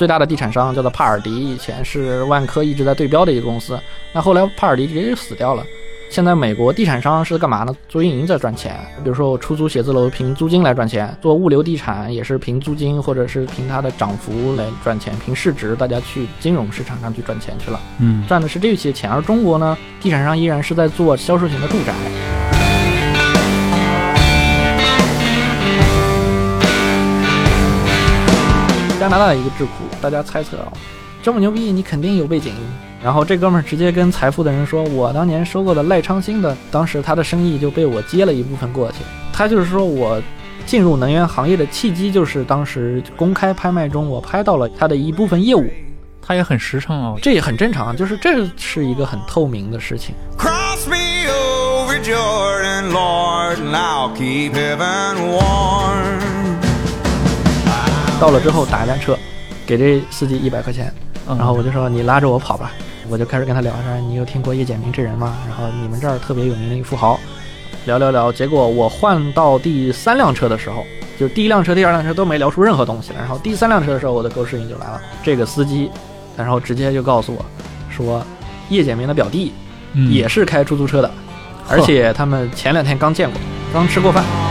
[0.00, 3.78] 最大的地产商叫做帕尔迪，以前是万科一直在对标的一个公司，
[4.14, 5.62] 那后来帕尔迪直接就死掉了。
[6.08, 7.76] 现在美国地产商是干嘛呢？
[7.86, 8.74] 做运营在赚钱，
[9.04, 19.10] 比如说我出租写字楼凭租金来赚钱，做物流地产也是凭租金或者是凭它的涨幅来赚钱，凭市值大家去金融市场上去赚钱去了，嗯，赚的是这些钱。
[19.10, 21.92] 而中国呢，地产商依然是在做销售型的住宅。
[29.10, 30.72] 拿大的一个智库，大家猜测啊，
[31.20, 32.54] 这么牛逼，你肯定有背景。
[33.02, 38.98] 然后这哥们儿直接跟财富的人说：“我当年收购的赖昌星的，当时他的生意就被我接了一部分过去。
[39.32, 40.22] 他就是说我
[40.64, 45.68] 进入能源行业的契机，就是当时公开拍卖中我拍到了他的一部分业务，
[46.24, 47.18] 他也很实诚哦。
[47.20, 50.14] 这也很正常，就是这是一个很透明的事情。
[50.38, 56.19] Cross me over Jordan, Lord, and I'll keep heaven warm.
[58.20, 59.16] 到了之后打一辆车，
[59.66, 60.92] 给这司机一百块钱，
[61.26, 62.72] 嗯然后我就说你拉着我跑吧，
[63.08, 65.38] 我就开始跟他聊说你有听过叶简明这人吗？
[65.48, 67.18] 然后你们这儿特别有名的一个富豪，
[67.86, 70.84] 聊聊聊，结果我换到第三辆车的时候，
[71.18, 75.90] 就是第一辆车、第二辆车都没聊出任何东西来，然后第三辆车的时候，我的狗屎运就来了，这个司机，
[76.36, 77.44] 然后直接就告诉我
[77.88, 78.22] 说，
[78.68, 79.52] 叶简明的表弟
[79.94, 81.10] 嗯也是开出租车的，
[81.68, 83.40] 而且他们前两天刚见过，
[83.72, 84.49] 刚吃过饭。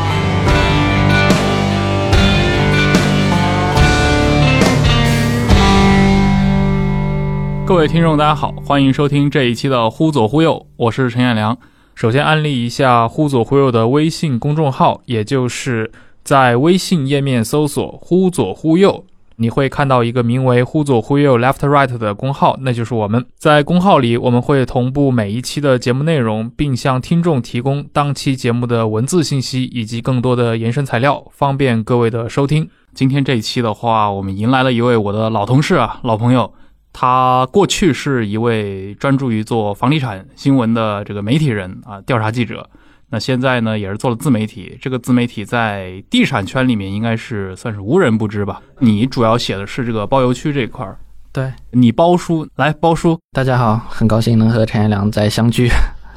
[7.69, 11.55] 各位听众，大家好，欢迎收听这一期的《忽左忽右》，我是陈彦良。
[11.93, 15.91] 首先安利一下《忽左忽右》的微信公众号，也就是
[16.23, 19.05] 在微信页面搜索“忽左忽右”，
[19.37, 23.23] 你会看到一个名为“忽左忽右 Left Right” 的公号，那就是我们。
[23.37, 32.67] 在公号里，我们会同步每一期的节目内容，并向听众提供当期节目的文字信息以及更多的延伸材料，方便各位的收听。
[32.95, 36.52] 今天这一期的话，我们迎来了一位我的老同事啊，老朋友。
[36.92, 42.70] 他过去是一位专注于做房地产新闻的这个媒体人啊，调查记者。
[43.11, 44.77] 那现在呢，也是做了自媒体。
[44.82, 48.61] 这个自媒体在地产圈里面应该是算是无人不知吧？
[48.80, 50.98] 你主要写的是这个包邮区这一块儿，
[51.32, 53.17] 对，你包叔来包叔。
[53.32, 55.70] 大家好，很高兴能和陈彦良再相聚。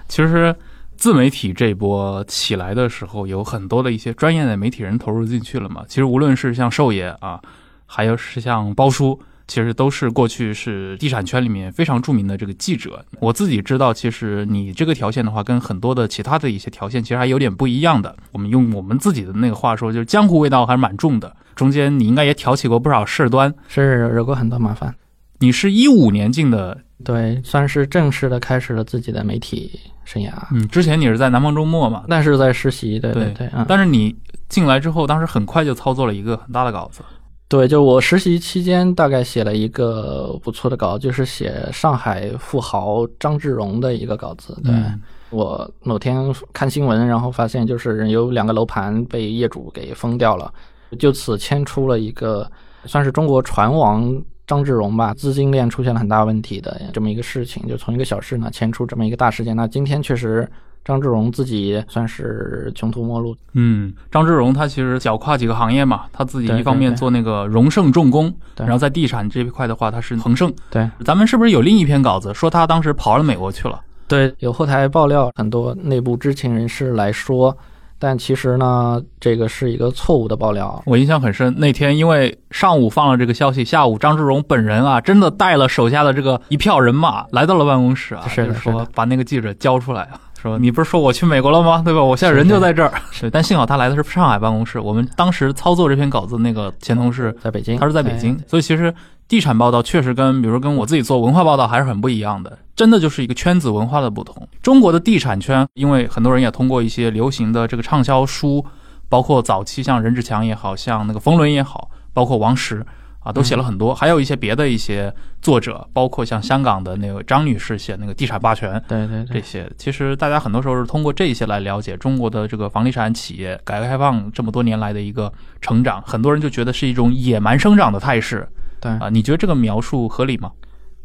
[0.08, 0.54] 其实
[0.96, 5.84] 自媒体这波起来的时候，有很多的一些专业的媒体人投入进去了嘛。
[5.88, 7.40] 其实无论是像寿爷啊，
[7.86, 9.18] 还有是像包叔。
[9.48, 13.04] 其实都是过去是地产圈里面非常著名的这个记者。
[13.20, 18.14] 我自己知道，其实你这个条线的话，跟很多的其他的一些条线其实还有点不一样的。
[18.32, 21.34] 我们用我们自己的那个话说，就是江湖味道还是蛮重的。
[21.54, 24.94] 中间你应该也挑起过不少事端，是惹过很多麻烦。
[25.38, 30.30] 你是一五年进的，对，算是正式的开始了自己的媒体生涯。
[30.52, 34.14] 嗯，之前你是在南方周末嘛，但是在实习，对对对，嗯，但是你
[34.48, 37.02] 进来之后，当时很快就操作了一个很大的稿子。
[37.52, 44.58] 对，就我实习期间大概写了一个不错的稿，就是写上海富豪张志荣的一个稿子。
[44.64, 44.98] 对、嗯
[45.28, 50.50] 我某天看新闻，然后发现就是有两个楼盘被业主给封掉了，
[50.98, 52.50] 就此牵出了一个
[52.86, 59.54] 算是中国船王张志荣吧，资金链出现了很大问题的这么一个事情，就从一个小事呢牵出这么一个大事件。
[59.54, 60.50] 那今天确实。
[60.84, 70.52] 张志荣自己算是穷途末路，嗯，张志荣他其实脚跨几个行业嘛，他自己一方面做那个荣盛重工，对然后在地产这一块的话，他是恒盛。
[70.70, 73.80] 对咱们是不是有另一篇稿子说他当时跑了美国去了？
[74.08, 77.56] 对，有后台爆料，很多内部知情人士来说，
[77.98, 80.82] 但其实呢，这个是一个错误的爆料。
[80.84, 90.20] 我印象很深，那天因为上午放了这个消息，下午张志荣本人啊，真的带了手下的这个一票人马来到了办公室啊，就是说把那个记者交出来啊。
[90.42, 91.82] 说你不是说我去美国了吗？
[91.84, 92.02] 对吧？
[92.02, 92.92] 我现在人就在这儿。
[93.12, 94.80] 是，但幸好他来的是上海办公室。
[94.80, 98.92] 我们当时操作这篇稿子那个前同事，在北京，他是在北京，所以其实
[99.28, 104.46] 地产报道确实跟比如说跟我自己做文化报道还是很不一样的，真的就是一个圈子文化的不同。
[104.60, 108.64] 中国的地产圈，因为很多人也通过一些流行的这个畅销书，
[109.08, 112.84] 包括早期像任志强也好像那个冯仑也好，包括王石。
[113.22, 128.48] 啊，都写了很多，还有一些别的一些作者，包括像香港的那个张女士写那个《地产霸权》对对对，这些，其实大家很多时候是通过这些来了解中国的这个房地产企业改革开放这么多年来的一个成长，很多人就觉得是一种野蛮生长的态势
[128.80, 128.90] 对。
[128.92, 130.50] 啊，你觉得这个描述合理吗？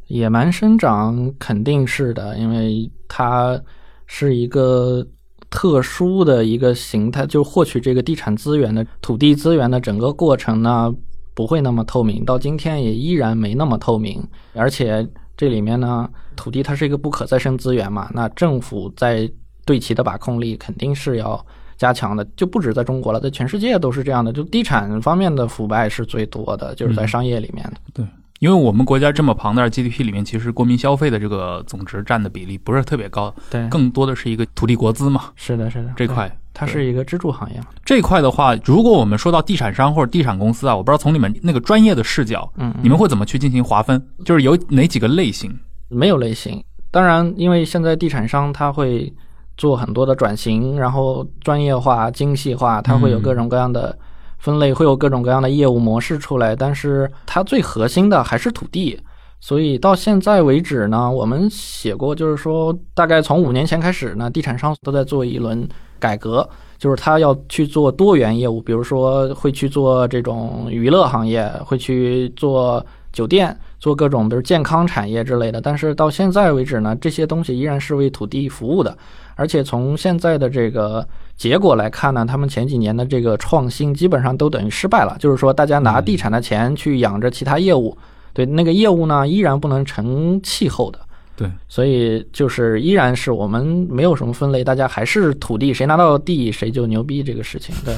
[0.07, 3.61] 野蛮生长肯定是的，因为它
[4.07, 5.05] 是一个
[5.51, 10.91] 特殊的一个形态，就获取这个地产资源的土地资源的整个过程呢。
[11.37, 14.19] 不会那么透明，到今天也依然没那么透明。
[14.55, 15.07] 而且
[15.37, 19.31] 这里面呢，土地它是一个不可再生资源嘛，那政府在
[19.63, 21.45] 对其的把控力肯定是要
[21.77, 24.33] 加强的，就不止在中国了，在全世界都是这样的。
[24.33, 27.63] 就地产方面的腐败是最多的，就是在商业里面
[27.93, 28.07] 的。
[28.39, 35.31] 因为我们国家这么庞大的 GDP 里面，其实国民消费的这个总值占的比例不是特别高，对，更多的是一个土地国资嘛。
[35.35, 37.67] 是的，是的，这块它是一个支柱行业嘛。
[37.83, 43.99] 这块的话，如果我们说到地产商或者地产公司啊，我不知道从你们那个专业的视角，嗯，你们会怎么去进行划分？
[44.23, 45.51] 就是有哪几个类型？
[45.89, 46.63] 没有类型。
[46.91, 49.11] 当然，因为现在地产商他会
[49.57, 53.97] 做很多的转型，然后专业化、精细化，它会有各种各样的。
[54.37, 58.99] 分类会有各种各样的业务模式出来，但是它最核心的还是土地。
[59.39, 65.67] 所以到现在为止呢，我们写过，就是说大概从五年前开始呢，地产商都在做一轮
[65.99, 66.47] 改革，
[66.79, 75.61] 就是他要去做多元业务，比如说会去做这种娱乐行业，会去做酒店，做各种比如健康产业之类的。
[75.61, 78.97] 但是到现在为止呢，这些东西依然是为土地服务的，
[79.35, 81.07] 而且从现在的这个。
[81.37, 85.15] 结果来看呢，他们前几年的这个创新基本上都等于失败了。
[85.19, 87.95] 就是说，大家拿地产的钱去养着其他业务，
[88.33, 90.99] 对那个业务呢，依然不能成气候的。
[91.35, 97.75] 对，所以就是依然是我们没有什么分类，大家还是土地，谁拿到地谁就牛逼这个事情。
[97.85, 97.95] 对，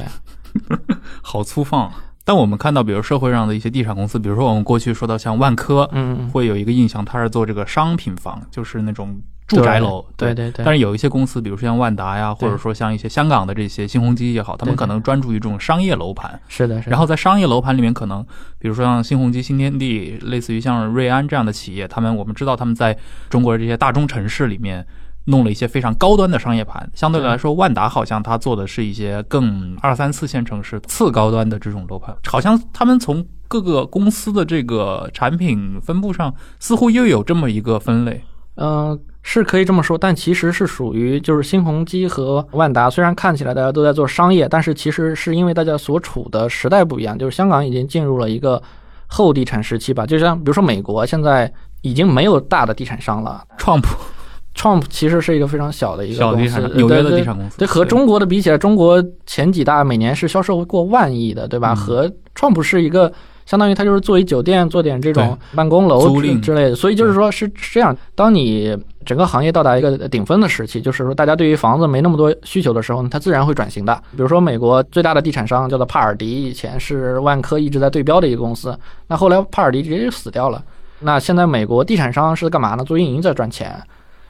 [1.23, 1.89] 好粗放。
[2.25, 9.17] 但我们看到，比如社会上的一些地产公司，比如说我们过去说到像万科，嗯，会有一个印象，它是做这个商品房，就是那种。
[9.49, 16.39] 住宅楼，对对对，但是有一些公司，比如说像万达呀，或者说像一些香港的这些新鸿基也好，他们可能专注于这种商业楼盘。
[16.47, 16.89] 是的，是。
[16.89, 18.23] 然后在商业楼盘里面，可能
[18.59, 22.95] 比如说像新鸿基、新天地，类似于像瑞安这样的企业，他们我们知道他们在
[23.29, 24.85] 中国的这些大中城市里面
[25.25, 26.87] 弄了一些非常高端的商业盘。
[26.93, 32.15] 相对来说，万达好像他做的是一些更二三四线城市次高端的这种楼盘。
[32.27, 38.23] 好像他们从各个公司的这个产品分布上，似乎又有这么一个分类。
[38.59, 38.99] 嗯。
[39.21, 48.59] 是可以这么说，但其实是属于就是新鸿基和万达，虽然看起来大家都在做商业，但是其实是因为大家所处的时代不一样，就是香港已经进入了一个
[49.07, 50.03] 后地产时期吧。
[50.05, 51.51] 就像比如说美国现在
[51.81, 57.57] 已经没有大的地产商了，Trump，Trump 其实是一个非常小的一个公司，纽约的地产公司。
[57.57, 61.75] 对，和中国的比起来，中国前几大每年是销售过万亿的，对吧？
[61.75, 63.11] 和 Trump 是一个。
[63.49, 67.97] 相当于他就是做一酒店，做点这种办公楼之类的，所以就是说是这样。
[68.13, 73.95] 当你整个行业到达一个顶峰的时期，就是说大家对于房子没那么多需求的时候呢，它自然会转型的。
[74.11, 80.63] 比如说美国最大的地产商叫做帕尔迪，以前是万科一直在对标的一个公司，那后来帕尔迪直接就死掉了。
[80.99, 82.83] 那现在美国地产商是干嘛呢？
[82.83, 83.81] 做运营在赚钱。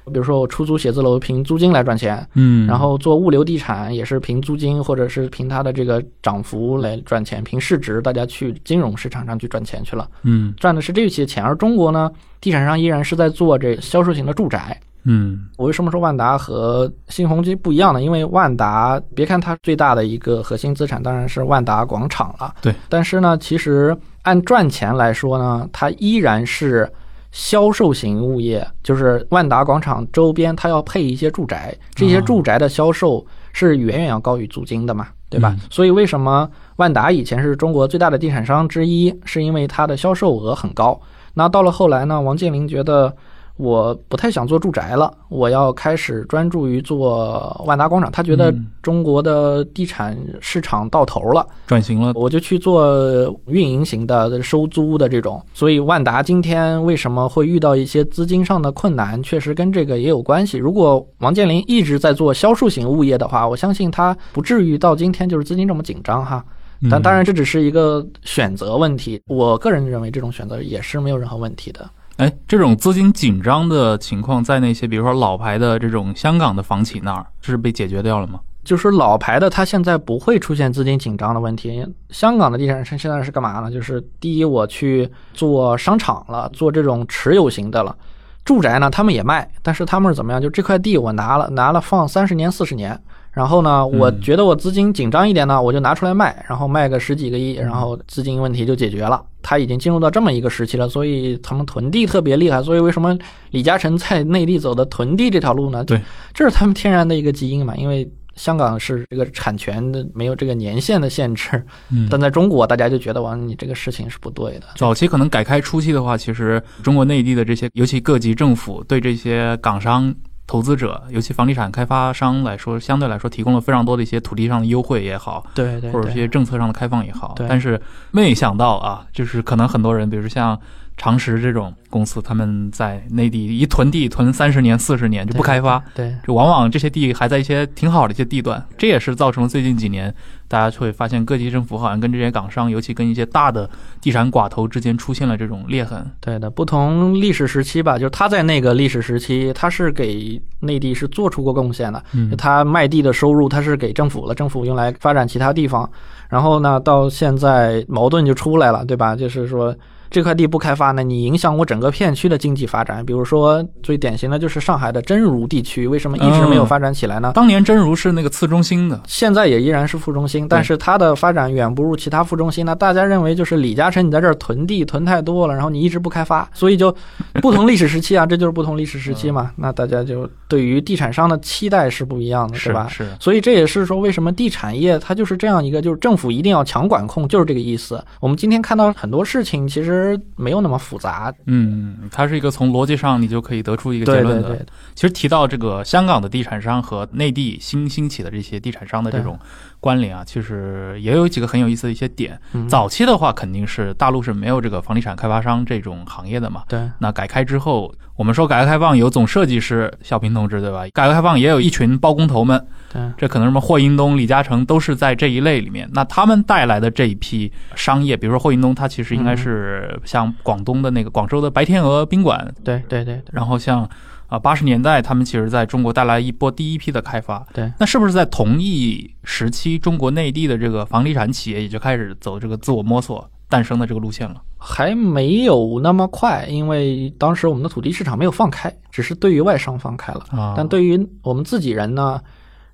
[0.05, 11.43] 比如说我出租写字楼凭租金来赚钱，嗯，然后做物流地产也是凭租金或者是凭它的这个涨幅来赚钱，凭市值大家去金融市场上去赚钱去了，嗯，赚的是这些钱。
[11.43, 12.11] 而中国呢，
[12.41, 18.01] 地产商依然是在做这销售型的住宅，嗯，我为什么说万达和新鸿基不一样呢？
[18.01, 26.91] 因为万达别看它最大的一个核心资产当然是万达广场了，对，但是呢，其实按赚钱来说呢，它依然是。
[27.31, 35.55] 销售型物业就是万达广场周边，它要配一些住宅，这些住宅的销售是远远要高于租金的嘛，对吧？
[35.69, 40.99] 所以为什么万达以前是中国最大的地产商之一，是因为它的销售额很高。
[41.33, 43.15] 那到了后来呢，王健林觉得。
[43.59, 48.09] 我不太想做住宅了，我要开始专注于做万达广场。
[48.09, 55.43] 他觉得中国的地产市场到头了，转型了，我就去做运营型的收租的这种。
[55.53, 60.57] 所以万达今天为什么会遇到一些资金上的困难，确实跟这个也有关系。
[60.57, 66.41] 如果王健林一直在做销售型物业的话，我相信他不至于到今天就是资金这么紧张哈。
[66.89, 71.85] 但当然这只是一个选择问题，我个人认为这种选择也是没有任何问题的。
[72.19, 78.41] 哎，这种资金紧张的情况，在那些比如说老牌的这种香港的房企那儿，是被解决掉了吗？
[78.65, 81.81] 就是老牌的，它现在不会出现资金紧张的问题。
[82.09, 83.71] 香港的地产商现在是干嘛呢？
[83.71, 87.95] 就是第一，我去做商场了，做这种持有型的了。
[88.43, 90.41] 住宅呢，他们也卖，但是他们是怎么样？
[90.41, 92.99] 就这块地我拿了，拿了放三十年、四十年。
[93.31, 99.23] 然后呢，我觉得我资金紧张一点呢，我就拿出来卖，然后卖个十几个亿，然后资金问题就解决了。
[99.41, 102.61] 他已经进入到这么一个时期了，所以他们囤地特别厉害。
[102.61, 103.17] 所以为什么
[103.51, 105.83] 李嘉诚在内地走的囤地这条路呢？
[105.83, 105.99] 对，
[106.33, 107.75] 这是他们天然的一个基因嘛。
[107.75, 111.63] 因为香港是这个产权的没有这个年限的限制，
[112.09, 114.67] 但在中国大家就觉得哇，你这个事情是不对的。
[114.75, 120.13] 早期可能改开初期的话，其实中国内地的这些，尤其各级政府对这些港商。
[120.49, 127.35] 投资者，尤其房地产开发商来说，相对来说提供了非常多的一些土地上的优惠也好，对对，或者一些政策上的开放也好。
[127.47, 127.79] 但是
[128.09, 130.59] 没想到啊，就是可能很多人，比如像
[130.99, 140.13] 长实这种公司，他们在内地一囤地囤三十年、四十年就不开发，对，就往往这些地还在一些挺好的一些地段，这也是造成了最近几年
[140.49, 143.69] 大家会发现各地政府好像跟这些港商，尤其跟一些大的
[144.01, 146.05] 地产寡头之间出现了这种裂痕。
[146.19, 155.89] 对的，不同历史时期吧，就是他在那个历史时期，他是给内地是做出过贡献的，嗯他卖地的收入他是给政府了，政府用来发展其他地方。
[156.27, 159.15] 然后呢，到现在矛盾就出来了，对吧？
[159.15, 159.73] 就是说
[160.09, 163.05] 这块地不开发呢，你影响我整个片区的经济发展。
[163.05, 167.31] 比如说最典型的就是上海的真如地区，为什么一直没有发展起来呢？
[167.35, 172.75] 当年真如是那个次中心的，现在也依然是副中心，但是它的发展远不如其他副中心呢。
[172.75, 176.95] 大家认为就是李嘉诚你在这儿囤地囤太多了，然后你一直不开发，所以就
[177.41, 179.51] 不同历史时期啊，这就是不同历史时期嘛。
[179.55, 182.87] 那大家就对于地产商的期待是不一样的，是对吧？
[182.89, 188.03] 是，所以这也是说为什么地产业它就是这样一个，就是政府一定要强管控，就是这个意思。
[188.19, 189.98] 我们今天看到很多事情其实
[190.35, 194.49] 没有那么复杂，嗯，它是一个从逻辑上你就可以得出一个结论的。
[194.49, 194.65] 对对，
[194.95, 199.39] 其实提到这个香港的地产商和内地新兴起的这些地产商的这种
[199.79, 202.39] 关联啊，其实也有几个很有意思的一些点。
[202.53, 206.63] 嗯早期的话，肯定是大陆是没有这个房地产开发商这种行业的嘛。
[206.67, 210.83] 对那改开之后，我们说改革开放有总设计师小平同志，对吧？
[210.93, 215.89] 改革开放也有一群包工头们，对这可能什么霍英东、李嘉诚都是在这一类里面。
[215.93, 223.89] 那他们带来的这一批商业，比如说霍英东，他其实应该是像广东的那个广州的白天鹅宾馆，对对对对然后像
[224.29, 227.45] 啊八十年代，他们其实在中国带来一波第一批的开发。
[227.51, 234.35] 对，那是不是在同一时期，中国内地的这个房地产企业也就开始走这个自我摸索诞生的这个路线了？
[234.57, 240.23] 还没有那么快，因为当时我们的土地市场没有放开，只是对于外商放开了。
[240.29, 242.21] 啊但对于我们自己人呢，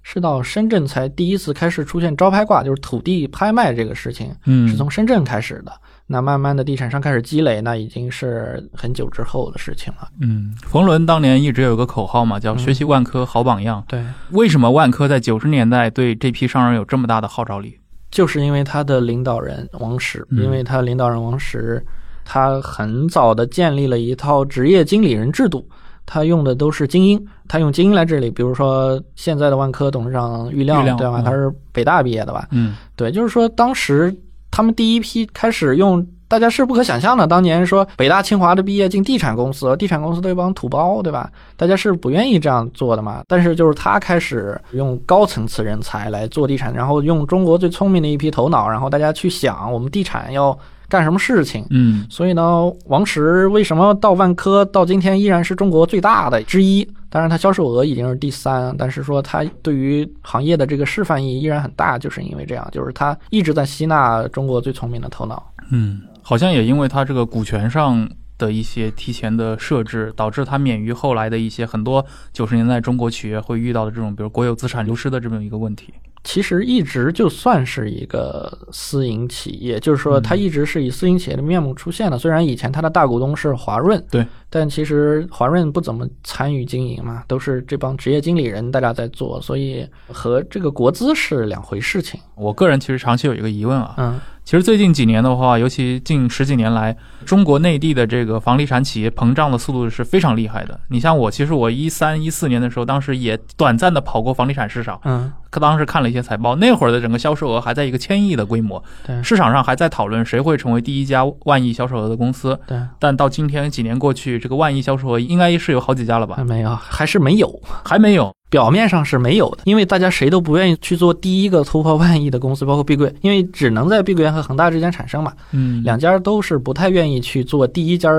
[0.04, 5.72] 是到深圳才第一次开始出现招拍挂，就是土地拍卖这个事情，嗯是从深圳开始的。
[6.08, 10.08] 那慢慢的地产商开始积累，那已经是很久之后的事情了。
[10.22, 13.84] 嗯，冯仑当年一直有个口号嘛，叫“嗯学习万科好榜样”。
[13.90, 17.80] 对，为什么万科在九十年代对这批商人有这么大的号召力？
[18.12, 21.84] 就是因为他的领导人王石，嗯因为他领导人王石，
[22.24, 25.68] 他很早的建立了一套职业经理人制度，
[26.06, 28.30] 他用的都是精英，他用精英来治理。
[28.30, 31.20] 比如说现在的万科董事长郁亮，对吧？
[31.20, 32.48] 嗯他是北大毕业的吧？
[32.52, 34.16] 嗯对，就是说当时
[34.56, 36.08] 他们第一批开始用。
[36.28, 41.30] 大家是不可想象的，当年说北大清华的毕业进地产公司，地产公司都一帮土包，对吧？
[41.56, 43.22] 大家是不愿意这样做的嘛。
[43.28, 50.58] 但是就是他开始用高层次人才来做地产，然后用中国最聪明的一批头脑，然后大家去想我们地产要
[50.90, 51.66] 干什么事情。
[51.70, 56.88] 嗯所以呢，王石为什么到万科到今天依然是中国最大的之一？
[57.10, 65.52] 当然，它销售额已经是第三，但是说它对于行业的这个示范意义依然很大，就是因为这样，就是它一直在吸纳中国最聪明的头脑。
[65.72, 68.06] 嗯，好像也因为他这个股权上
[68.38, 75.94] 的一些提前的设置，导致他免于后来的一些很多九十年代中国企业会遇到的这种，比如国有资产流失的这么一个问题。
[76.26, 82.18] 其实一直就算是一个私营企业，就是说它一直是以私营企业的面目出现的。
[82.18, 92.20] 虽然以前它的大股东是华润，对，但其实华润不怎么参与经营嘛，都是这帮职业经理人大家在做，所以和这个国资是两回事情。
[92.36, 100.80] 我个人其实长期有一个疑问啊，嗯，其实最近几年的话，尤其近十几年来，中国内地的这个房地产企业膨胀的速度是非常厉害的。
[100.90, 112.60] 你像我，其实我一三一四年的时候，当时也短暂的跑过房地产市场，嗯，可当时看了一些财报，那会儿的整个销售额还在一个千亿的规模，对市场上还在讨论谁会成为第一家万亿销售额的公司。
[112.68, 116.36] 对，但到今天几年过去，这个万亿销售额应该是有好几家了吧？
[116.36, 117.60] 还没有，还是没有。
[117.84, 118.32] 还没有。
[118.50, 125.34] 表面上是没有的，因为大家谁都不愿意去做第一个突破万亿的公司，包括碧桂，因为只能在碧桂园和恒大之间产生嘛。
[125.52, 128.10] 嗯，两家都是不太愿意去做第一家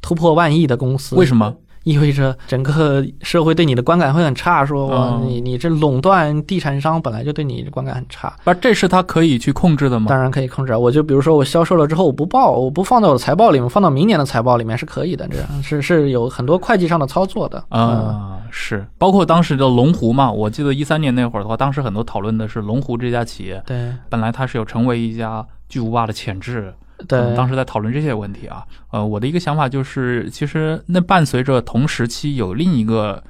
[0.00, 1.16] 突破万亿的公司。
[1.16, 1.54] 为什么？
[1.84, 10.06] 意味着整个社会对你的观感会很差，说哇哦，你你这垄断地产商本来就对你观感很差，不，这是他可以去控制的吗？
[10.08, 10.78] 当然可以控制啊。
[10.78, 17.64] 我就比如说我销售了之后，我不报，我不放在我的财报里面，放到明年的财报里面是可以的，这样是是有很多会计上的操作的。
[17.70, 23.90] 嗯，啊，是，包括当时的龙湖嘛，我记得一三年那会儿的话，当时很多讨论的是龙湖这家企业，对。
[24.10, 26.74] 本来它是有成为一家巨无霸的潜质，
[27.08, 27.18] 对。
[27.18, 28.62] 嗯，当时在讨论这些问题啊。
[28.90, 33.24] 呃，我的一个想法就是，其实那伴随着同时期有另一个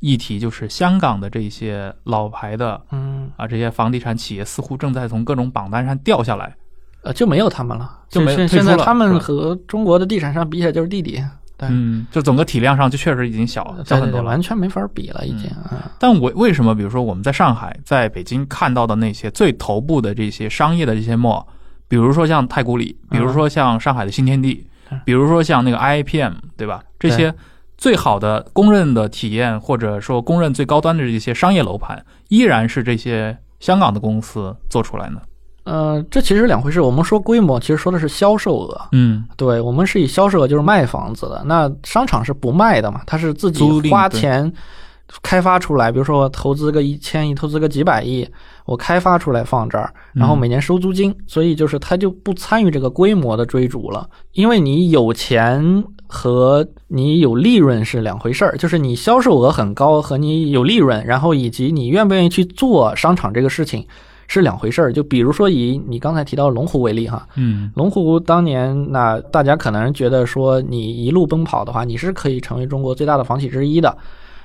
[0.00, 3.30] 议题，就是香港的这些老牌的嗯。
[3.38, 6.54] 啊这些房地产企业似乎正在从各种榜单上掉下来。
[7.02, 11.22] 呃就没有他们了，就没现在他们和中国的地产商比起来就是弟弟，
[11.58, 14.26] 对嗯，就整个体量上就确实已经小对对对，小很多了。
[14.26, 15.90] 完全没法比了，已经啊。
[15.98, 21.44] 但我为什么，比如说我们在上海、在北京看到的那些最头部的这些商业的这些 mall，
[21.88, 24.64] 比如说像太古里，比如说像上海的新天地，
[25.04, 26.80] 比如说像那个 IAPM，对吧？
[26.98, 27.34] 这些
[27.76, 35.22] 最好的公认的体验，或者说公认最高端的这些商业楼盘，依然是这些香港的公司做出来的。
[35.68, 36.80] 呃，这其实是两回事。
[36.80, 38.80] 我们说规模，其实说的是销售额。
[38.92, 44.50] 嗯，对我们是以销售额就是卖房子的，那商场是不卖的嘛，它是自己花钱
[45.22, 48.26] 开发出来，比如说我投资个一千亿，投资个几百亿，
[48.64, 63.86] 我开发出来放这儿，然后嗯每年收租金，所以就是它就不参与这个规模的追逐了，因为你有钱和你有利润是两回事儿，就是你销售额很高和你有利润，然后以及你愿不愿意去做商场这个事情
[64.28, 64.92] 是两回事儿。
[64.92, 73.98] 就比如说以你刚才提到龙湖为例哈，嗯龙湖当年，那大家可能觉得说，你一路奔跑的话，你是可以成为中国最大的房企之一的。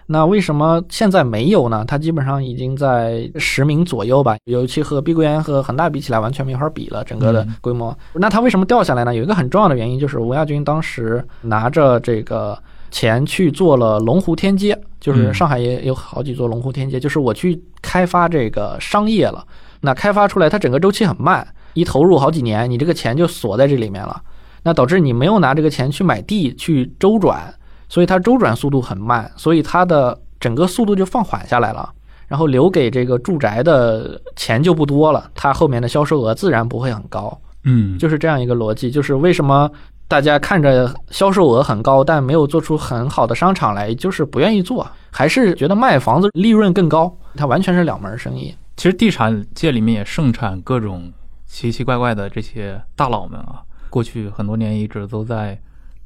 [0.05, 1.85] 那为什么现在没有呢？
[1.87, 7.97] 它基本上已经在十名左右吧，尤其和碧桂园和恒大比起来，完全没法比了，整个的嗯规模。
[8.13, 9.15] 那它为什么掉下来呢？
[9.15, 12.57] 有一个很重要的原因，就是吴亚军当时拿着这个
[12.91, 19.41] 钱去做了龙湖天街，就是嗯上海也有好几座龙湖天街，就是我去开发这个商业了。
[19.85, 24.21] 那开发出来，它整个周期很慢，一投入好几年，你这个钱就锁在这里面了，
[24.63, 27.53] 那导致你没有拿这个钱去买地去周转，
[27.89, 31.89] 所以它周转速度很慢，所以它的整个速度就放缓下来了。
[32.29, 38.89] 然后留给这个住宅的钱就不多了，它后面的销售额自然不会很高，嗯，就是这样一个逻辑。
[38.89, 39.69] 就是为什么
[40.07, 48.55] 大家看着销售额很高，但没有做出很好的商场来，就是不愿意做，还是觉得卖房子利润更高，它完全是两门生意。
[48.75, 51.11] 其实地产界里面也盛产各种
[51.45, 55.59] 奇奇怪怪的这些大佬们啊，过去很多年一直都在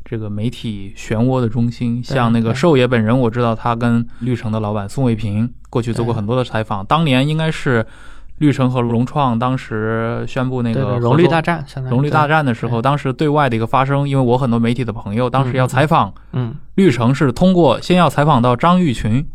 [0.04, 2.04] 这个媒体漩涡的中心。
[2.04, 2.56] 像那个对。
[2.56, 7.86] 寿爷本人，我知道他跟绿城的老板宋卫平过去做过很多的采访，当年应该是
[8.40, 19.26] 绿城和融创当时宣布那个融绿大战，融绿大，战的时候，当时对外的一个发声，因为我很多媒体的朋友当时要采访嗯，绿城，是通过先要采访到张玉群，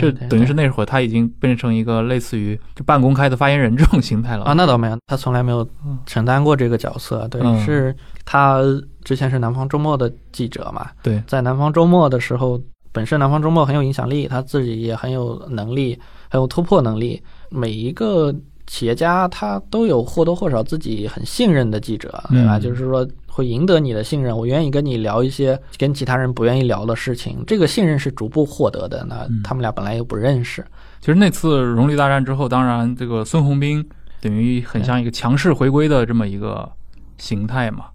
[0.00, 7.28] 就等于是那会儿他已经变成一个类似于就半公开的发言人这种形态了啊，那倒没有，他从来没有嗯承担过这个角色。
[7.28, 8.62] 对，嗯是他
[9.04, 12.58] 之前是南方周末的记者嘛，对，在南方周末的时候，
[12.92, 15.98] 本身南方周末很有影响力，他自己也很有能力，
[16.30, 17.20] 很有突破能力。
[17.50, 18.34] 每一个
[18.66, 22.56] 企业家他都有或多或少自己很信任的记者，对吧？
[22.56, 27.42] 嗯就是说会赢得你的信任，我愿意跟你聊一些跟其他人不愿意聊的事情。
[27.46, 29.02] 这个信任是逐步获得的。
[29.08, 30.62] 那嗯他们俩本来又不认识，
[31.00, 33.82] 其实那次融绿大战之后，当然这个孙宏斌
[34.20, 36.70] 等于很像一个强势回归的这么一个
[37.16, 37.86] 形态嘛，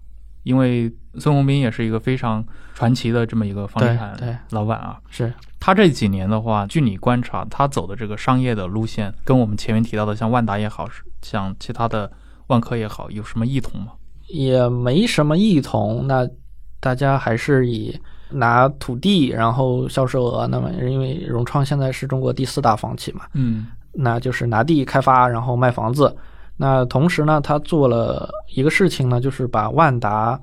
[0.42, 4.98] 因为孙宏斌也是一个非常传奇的这么一个房地产老板啊。
[5.08, 12.10] 是他这几年的话，据你观察，他走的这个商业的路线，跟我们前面提到的像万达也好，是像其他的
[12.48, 13.92] 万科也好，有什么异同吗？
[14.28, 16.06] 也没什么异同。
[16.06, 16.28] 那
[16.80, 17.98] 大家还是以
[18.30, 20.46] 拿土地，然后销售额。
[20.46, 26.14] 那么因为融创现在是中国第四大房企嘛，嗯那就是拿地开发，然后卖房子。
[26.56, 30.38] 那同时呢，他做了一个事情呢，就是把万达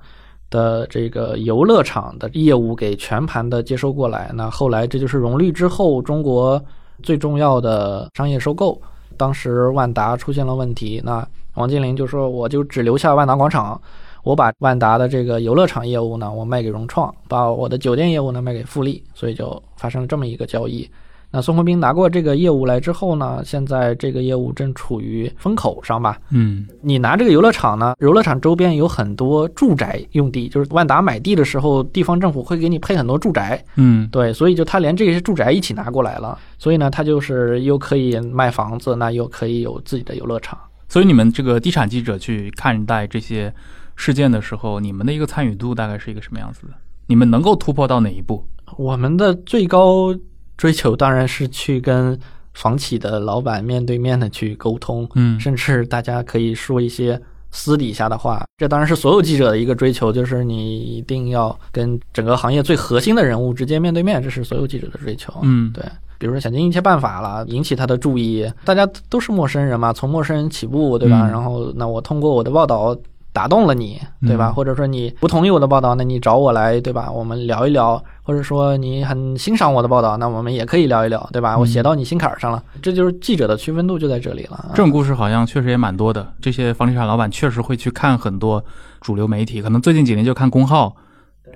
[0.50, 4.32] 的这个游乐场的业务给全盘的接收过来。
[4.34, 6.64] 那后来这就是融绿之后中国
[7.04, 8.82] 最重要的商业收购。
[9.18, 13.80] 当时万达出现了问题，那王健林就说：“我就只留下万达广场，
[14.24, 20.90] 我把万达的这个游乐场业务呢，我卖给融创，把我的酒店业务呢卖给富力，所以就发生了这么一个交易。
[21.32, 26.18] 那宋鸿兵拿过这个业务来之后呢，现在这个业务正处于风口上吧。
[26.30, 40.58] 嗯你拿这个游乐场呢，游乐场周边有很多住宅用地，就是万达买地的时候，地方政府会给你配很多住宅，嗯对，所以就他连这些住宅一起拿过来了，所以呢，他就是又可以卖房子，那又可以有自己的游乐场。
[40.88, 43.54] 所以你们这个地产记者去看待这些
[43.96, 46.74] 事件的时候，你们的一个参与度大概是一个什么样子的？
[47.08, 48.48] 你们能够突破到哪一步？
[48.78, 50.16] 我们的最高
[50.58, 52.20] 追求当然是去跟
[52.54, 57.22] 房企的老板面对面的去沟通，嗯甚至大家可以说一些
[57.52, 58.44] 私底下的话。
[58.58, 65.34] 这当然是所有记者的一个追求，就是你一定要跟整个行业最核心的人物直接面对面，这是所有记者的追求。
[65.44, 65.84] 嗯对。
[66.26, 68.52] 比如说想尽一切办法了，引起他的注意。
[68.64, 71.28] 大家都是陌生人嘛，从陌生人起步，对吧？
[71.28, 72.98] 嗯然后，那我通过我的报道
[73.32, 74.50] 打动了你，对吧？
[74.50, 77.12] 嗯或者说你不同意我的报道，那你找我来，对吧？
[77.12, 81.54] 我们聊一聊，或者说你很欣赏我的报道，那我们也可以聊一聊，对吧？
[81.54, 84.72] 嗯我写到你心坎儿上了，这就是记者的区分度就在这里了。
[84.74, 86.28] 这种故事好像确实也蛮多的。
[86.42, 88.64] 这些房地产老板确实会去看很多
[89.00, 90.96] 主流媒体，可能最近几年就看公号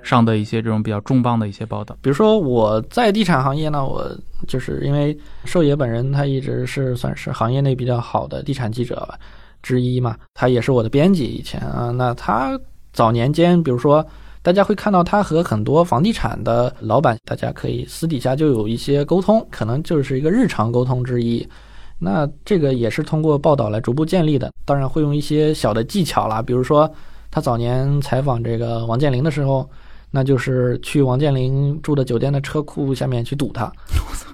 [0.02, 1.96] 上的一些这种比较重磅的一些报道。
[2.00, 4.10] 比如说我在地产行业呢，我
[4.48, 9.08] 就是因为寿爷本人他一直是算是行业内比较好的地产记者
[9.62, 11.90] 之一嘛，他也是我的编辑以前啊。
[11.90, 12.58] 那他
[12.92, 14.04] 早年间，比如说
[14.42, 21.46] 大家会看到他和很多房地产的老板，大家可以私底下就有一些沟通，可能就是一个日常沟通之一。
[21.98, 26.90] 那这个也是通过报道来逐步建立的，当然会用一些小的技巧啦，比如说
[27.30, 29.68] 他早年采访这个王健林的时候，
[30.10, 33.70] 那就是去王健林住的酒店的车库下面去堵他，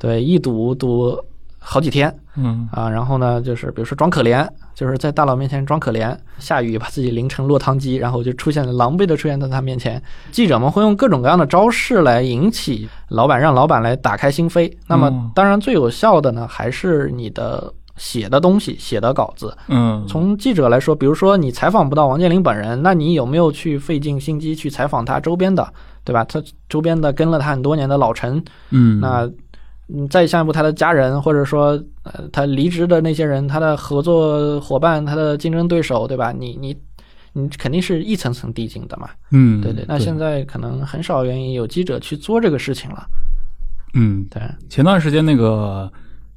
[0.01, 1.19] 对，一堵堵
[1.59, 2.89] 好几天嗯啊。
[2.89, 10.03] 然后呢，就是比如说装可怜，就是在大佬面前装可怜，下雨把自己淋成落汤鸡，然后就出现了狼狈的出现在他面前。
[10.33, 14.73] 记者们会用各种各样的招式来引起老板，让老板来打开心扉。
[14.87, 19.57] 那么嗯当然最有效的呢，还是你的写的东西，写的稿子。
[19.69, 25.67] 嗯，从记者来说，比如说你采访不到王健林本人，那你有没有去费尽心机去采访他周边的，
[26.05, 26.25] 对吧？
[26.25, 29.31] 他周边的跟了他很多年的老陈，嗯那
[29.89, 36.33] 嗯，再下一步他的家人，或者说呃他离职的那些人，他的合作伙伴，他的竞争对手，对吧？
[36.33, 36.77] 你你
[37.33, 39.85] 你肯定是一层层递进的嘛，嗯对对。
[39.87, 43.07] 那现在可能很少愿意有记者去做这个事情了，
[43.95, 45.89] 嗯对，前段时间那个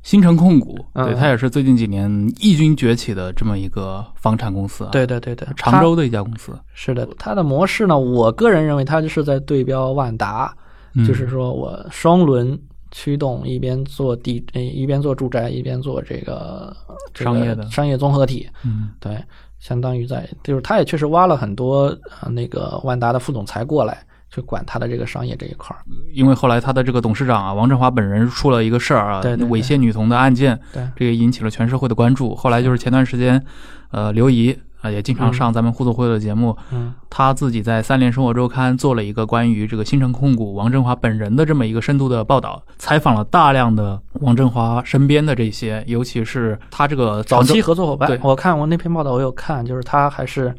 [0.02, 2.10] 新城控股，嗯对，它也是最近几年
[2.40, 10.56] 异军崛起的这么一个房产公司啊，，对对对对，常州的一家公司，是的，它的模式呢，我个人认为它就是在对标万达，
[10.94, 11.06] 嗯。
[11.06, 12.58] 就是说我双轮
[12.92, 16.76] 驱动，一边做地，呃一边做住宅，一边做这个
[17.14, 17.70] 这个商业的。
[17.70, 18.48] 商业综合体。
[18.64, 18.92] 嗯。
[19.00, 19.22] 对，
[19.60, 21.88] 相当于在就是他也确实挖了很多
[22.22, 25.80] 呃那个万达的副总裁过来去管他的这个商业这一块儿。
[26.14, 30.88] 因为后来他的这个董事长啊，王振华本人出了一个事儿啊，猥亵女童的案件，对。
[30.96, 32.36] 这个引起了全社会的关注。
[32.36, 33.44] 后来就是前段时间，
[33.92, 36.94] 呃，刘怡啊也经常上咱们互动会的节目，嗯。
[37.10, 50.54] 他自己在三联生活周刊做了一个关于这个新城控股王振华本人的这么一个深度的报道，采访了大量的王振华身边的这些，尤其是他这个早期合作伙伴对，我看我那篇报道我有看，就是他还是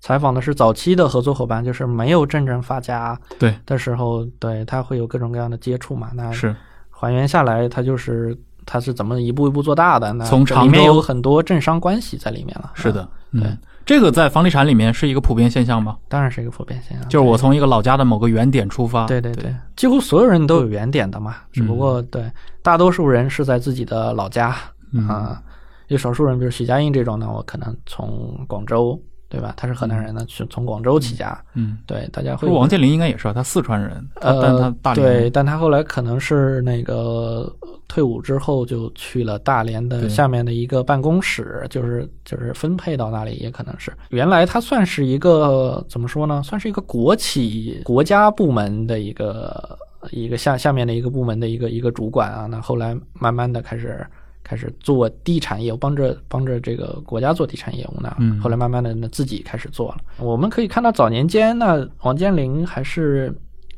[0.00, 6.10] 采访的是早期的合作伙伴，就是没有真正发家对的时候，对他会有各种各样的接触嘛。
[6.14, 6.54] 那是
[6.90, 10.12] 还原下来，他就是他是怎么一步一步做大的？
[10.12, 12.70] 那从里面有很多政商关系在里面了。
[12.74, 15.96] 是的嗯，嗯，这个在房地产里面是一个普遍现象吗？
[16.08, 17.08] 当然是一个普遍现象。
[17.08, 22.30] 就是我从一个老家的某个原点出发，对对对，几乎所有人都有原点的嘛，只不过对
[22.62, 24.54] 大多数人是在自己的老家
[24.92, 25.42] 嗯啊，
[25.88, 29.52] 有少数人，比如许家印这种呢，我可能从广州，对吧？
[29.56, 33.90] 他是河南人呢，是从广州起家，嗯，对，大家会王健林应该也是啊，他四川人，
[34.22, 37.54] 呃，但他大连对，但他后来可能是那个
[37.88, 46.42] 退伍之后就去了大连的下面的一个办公室，就是就是分配到那里，也可能是原来他算是一个怎么说呢？
[46.42, 49.78] 算是一个国企国家部门的一个
[50.10, 52.46] 一个下下面的一个部门的一个一个主管啊。
[52.46, 54.06] 那后来慢慢的开始。
[54.48, 58.16] 开始做地产业务，帮着帮着这个国家做地产业务呢。
[58.18, 59.98] 嗯后来慢慢的呢自己开始做了。
[60.16, 63.30] 我们可以看到早年间呢，王健林还是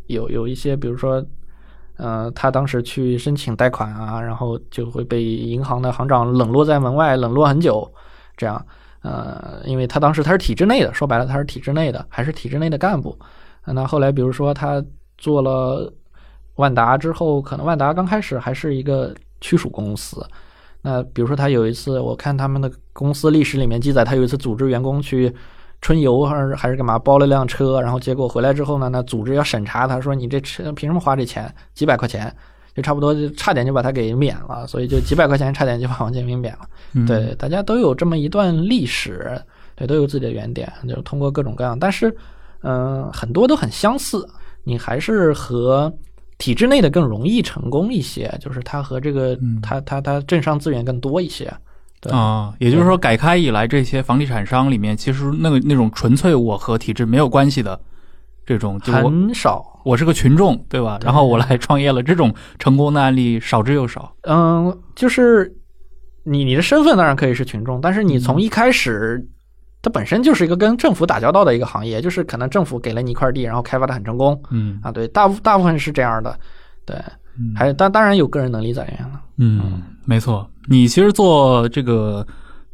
[0.07, 1.27] 有有一些，比如说，
[1.97, 7.93] 呃，他当时去申请贷款啊，然后就会被银行的行长冷落在门外，冷落很久，
[8.37, 8.65] 这样。
[9.03, 13.19] 呃，因为他当时他是体制内的，说白了他是体制内的，还是体制内的干部。
[13.65, 14.83] 呃那后来比如说他
[15.19, 15.93] 做了
[16.55, 20.25] 万达之后，可能万达刚开始还是一个区属公司。
[20.83, 25.33] 那比如说他有一次，我看他们的公司历史里面记载，他有一次组织员工去
[25.83, 31.53] 春游还是还是干嘛，包了辆车，然后结果回来之后呢，那组织要审查他，说你这车凭什么花这钱？
[31.75, 32.35] 几百块钱，
[32.75, 36.61] 就差不多就差点就把他给免了，所以就几百块钱差点就把王健林免了。
[36.95, 39.41] 嗯 对，大家都有这么一段历史，
[39.75, 42.15] 对，都有自己的原点，就是通过各种各样，但是，
[42.63, 44.27] 嗯、很多都很相似，
[44.65, 45.93] 你还是和
[46.41, 51.53] 体制内的更容易成功一些，就是它和这个嗯它它它政商资源更多一些，
[52.01, 57.79] 对啊，也就是说，改开以来，这些房地产商里面，其实那个那种纯粹我和体制没有关系的
[58.47, 59.65] 这种，就很少。
[59.85, 60.99] 我是个群众，对吧？
[60.99, 64.13] 对然后我来创业了，这种成功的案例少之又少。
[64.23, 65.55] 嗯，就是
[66.25, 69.27] 你你的身份当然可以是群众，但是你从一开始，
[69.83, 74.79] 它本身就是一个跟政府打交道的一个行业，就是可能政府给了你一块地，然后开发的很成功嗯。
[74.83, 76.39] 啊，对，大部大部分是这样的，
[76.85, 76.97] 对，
[77.39, 77.55] 嗯。
[77.57, 80.49] 还当当然有个人能力在里面了，嗯，没错。
[80.69, 82.27] 你其实做这个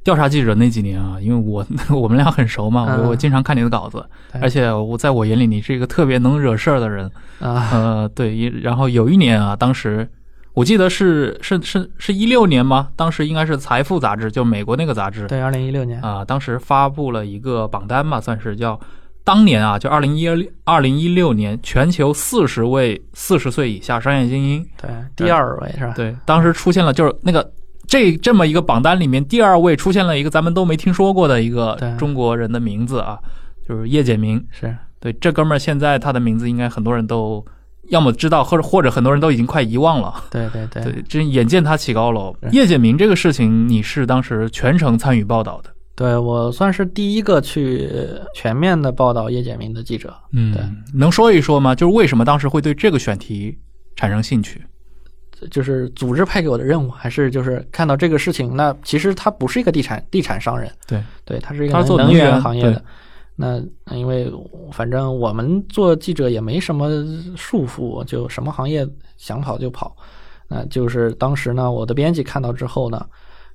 [0.03, 1.65] 调查记者那几年啊，因为我
[1.97, 3.03] 我们俩很熟嘛，嗯。
[3.05, 4.41] 我我经常看你的稿子，对。
[4.41, 7.11] 而且我在我眼里你是一个特别能惹事儿的人。
[7.39, 10.09] 啊，呃，对，一然后有一年啊，当时
[10.57, 12.89] 我记得是是是是一六年吗？
[12.97, 18.81] 当时应该是《财富》杂志，就美国那个杂志对，二零一六年，啊、当时发布了一个榜单吧，算是叫
[19.23, 20.27] 当年啊，就二零一
[20.65, 25.93] 二零一六年全球四十位四十岁以下商业精英，对，第二位是吧？
[25.95, 27.53] 对，当时出现了就是那个。
[27.89, 33.17] 这这么一个榜单里面，第二位出现了一个咱们都没听说过的一个中国人的名字啊，
[33.65, 34.45] 就是叶简明。
[34.51, 37.47] 是，对，这哥们儿现在他的名字应该很多人都
[37.89, 40.25] 要么知道，或者或者很多人都已经快遗忘了。
[40.31, 45.71] 对对对对，这眼见他起高楼，叶简明这个事情，你是当时全程参与报道的。
[45.95, 47.89] 对我算是第一个去
[48.35, 50.15] 全面的报道叶简明的记者。
[50.33, 51.75] 嗯对，能说一说吗？
[51.75, 53.57] 就是为什么当时会对这个选题
[53.95, 54.63] 产生兴趣？
[55.51, 62.83] 就是组织派给我的任务，还是就是看到这个事情，那其实他不是一个地产地产商人，对对，他是一个做能能源源行业对的。
[63.37, 63.63] 那
[63.95, 64.33] 因为
[64.73, 66.89] 反正我们做记者也没什么
[67.37, 69.95] 束缚，就什么行业想跑就跑。
[70.49, 73.07] 那就是当时呢，我的编辑看到之后呢，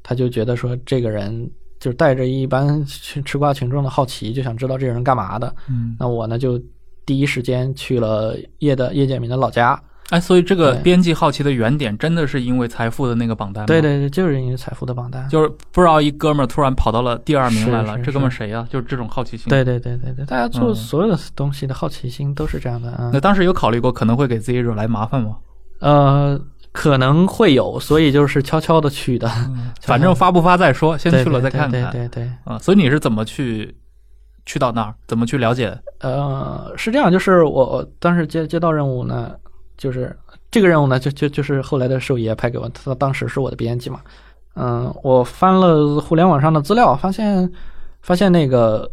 [0.03, 5.55] 他就觉得说这个人就带着一般吃吃瓜群众的好奇，就想知道这个人干嘛的。
[5.67, 6.61] 嗯，那我呢就
[7.05, 13.65] 第一时间去了叶的叶建民的老家，哎，所以这个编辑好奇的原点，真的是因为财富的那个榜单吗？
[13.65, 15.27] 对，对对，就是因为财富的榜单。
[15.29, 23.09] 就是不知道一哥们儿突然跑到了第二名来了，这哥们儿谁呀、就是这种好奇心。，对对对对对，大家做嗯所有的东西的好奇心都是这样的啊。
[23.13, 25.37] 那当时有考虑过可能会给自己惹来麻烦吗？
[25.79, 26.39] 呃，
[26.73, 29.31] 可能会有，所以就是悄悄的去的。
[29.81, 31.71] 反正发不发再说，先去了再看看。
[31.71, 33.73] 对对对对，啊，所以你是怎么去
[34.45, 34.93] 去到那儿？
[35.07, 35.75] 怎么去了解？
[36.01, 39.31] 呃，是这样，就是我我当时接接到任务呢，
[39.81, 40.15] 就是
[40.51, 43.99] 这个任务呢，就就就是后来的兽爷派给我，他当时是我的编辑嘛。
[44.53, 47.51] 嗯，我翻了互联网上的资料，发现
[48.03, 48.87] 发现那个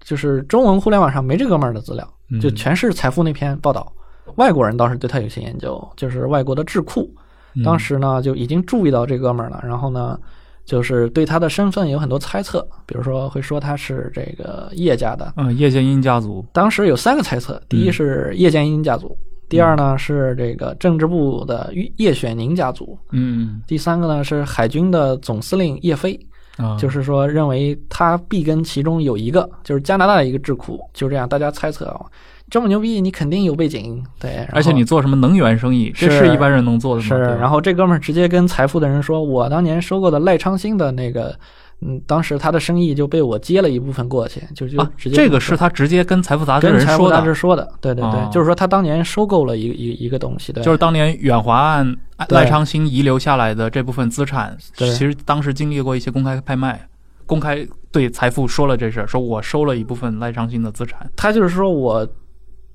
[0.00, 2.08] 就是中文互联网上没这哥们儿的资料，
[2.40, 3.92] 就嗯全是财富那篇报道。
[4.36, 7.14] 外国人倒是对他有些研究，就是外国的智库，
[7.52, 10.18] 嗯当时呢就已经注意到这哥们儿了，然后呢，
[10.64, 15.34] 就是对他的身份有很多猜测，比如说会说他是这个叶家的。
[15.36, 16.42] 嗯，叶剑英家族。
[16.54, 19.14] 当时有三个猜测，第一嗯是叶剑英家族，
[19.52, 26.18] 第二呢是这个政治部的叶选宁家族，嗯第三个呢是海军的总司令叶飞，
[26.56, 32.00] 啊，就是说认为他必跟其中有一个，就是加拿大的一个智库，就这样大家猜测啊。
[32.50, 34.46] 这么牛逼，你肯定有背景，对。
[34.52, 37.08] 而且你做什么能源生意，这是是一般人能做的吗？
[37.08, 41.34] 是，然后这哥们儿直接跟财富的人说，我当年收购的赖昌星的那个，
[41.84, 51.96] 嗯，当时他的生意就被我接了一部分过去，就就啊，直接这个是他直接跟财富杂志跟人说财富杂志的，说的，对对对，哦就是说他当年收购了一个一个一个东西，对，就是当年远华案
[52.28, 56.88] 赖昌星遗留下来的这部分资产，对其实当时经历过一些公开拍卖，
[57.26, 61.10] 公开对财富说了这事儿，说我收了一部分赖昌星的资产。
[61.16, 62.06] 他就是说我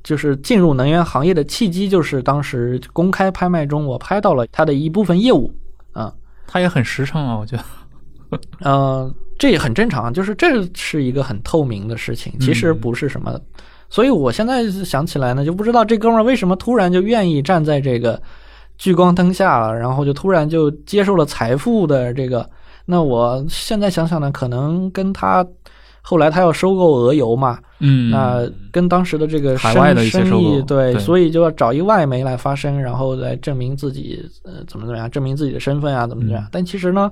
[0.03, 5.49] 就是进入能源行业的契机，就是当时公开拍卖中我拍到了他的一部分业务，
[5.93, 6.13] 啊、
[6.45, 7.63] 他也很实诚啊，我觉得。
[8.61, 13.39] 呃，这也很正常，就是这是一个很透明的事情，其实嗯不是什么。
[13.89, 18.21] 所以我现在想起来呢，就不知道这哥们儿为什么突然就愿意站在这个
[18.77, 22.47] 聚光灯下了，然后就突然就接受了财富的这个。
[22.85, 25.45] 那我现在想想呢，可能跟他
[26.01, 36.43] 后来他要收购俄油嘛，嗯，那跟当时的这个海外的一些生收购意对，对所以就要找一外媒来发声，然后来证明自己呃怎么怎么样，证明自己的身份啊，怎么怎么样。
[36.45, 37.11] 嗯但其实呢，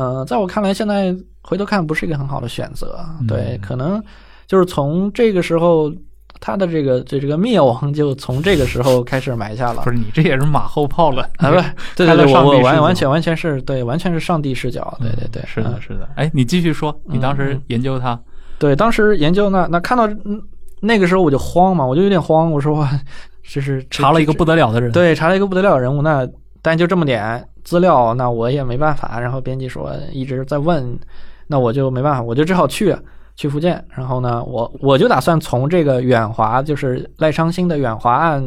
[0.00, 2.98] 呃，在我看来，现在回头看不是一个很好的选择。
[3.20, 4.02] 嗯对，可能
[4.46, 5.92] 就是从这个时候，
[6.40, 9.90] 他的这个这这个灭亡就从这个时候开始埋下了不。
[9.90, 11.56] 是你这也是马后炮了啊，不，
[11.96, 16.08] 对对对，我完完全完全是对，完全是上帝视角，对对对，嗯是的，嗯是的。
[16.16, 18.18] 哎，你继续说，你当时嗯研究它，
[18.58, 20.40] 对，当时研究那那看到嗯
[20.80, 22.88] 那个时候我就慌嘛，我就有点慌，我说哇，
[23.42, 26.26] 这是这查了一个这不得了的人。，对，查了一个不得了的人物，那
[26.62, 29.18] 但就这么点资料，那我也没办法。
[29.20, 30.98] 然后编辑说一直在问，
[31.46, 32.94] 那我就没办法，我就只好去
[33.36, 33.82] 去福建。
[33.90, 38.46] 然后呢，我我就打算从这个远华，就是赖昌星的远华案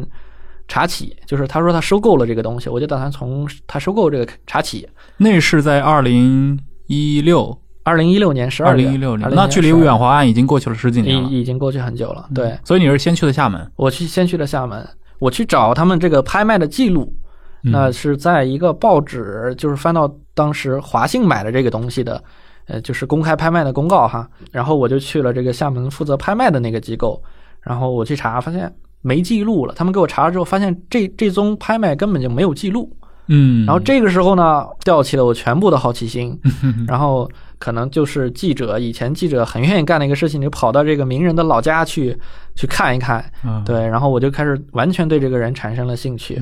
[0.68, 4.88] 查起，就是他说他收购了这个东西，我就打算从他收购这个查起。
[5.16, 11.28] 那是在二零一六，二零一六年十二月二月，零一六年，2016那距离远华案已经过去了十几年了。
[11.28, 12.28] 已已经过去很久了。
[12.34, 14.86] 对，所以你是先去的厦门，我去先去的厦门，
[15.18, 17.12] 我去找他们这个拍卖的记录。
[17.64, 22.22] 嗯那是在一个报纸，就是翻到当时华信买的这个东西的，
[22.66, 24.28] 呃，就是公开拍卖的公告哈。
[24.52, 27.22] 然后我就去了这个厦门负责拍卖的那个机构，
[27.62, 29.74] 然后我去查，发现没记录了。
[29.74, 32.94] 他们给我查了之后，发现这这宗拍卖根本就没有记录。
[33.28, 36.38] 嗯，然后这个时候呢，吊起了我全部的好奇心。
[36.86, 37.26] 然后
[37.58, 42.14] 可能就是记者，以前记者很愿意干的一个事情，就跑到这个名人的老家去
[42.54, 43.24] 去看一看。
[43.42, 46.38] 嗯，对，然后我就开始完全对这个人产生了兴趣。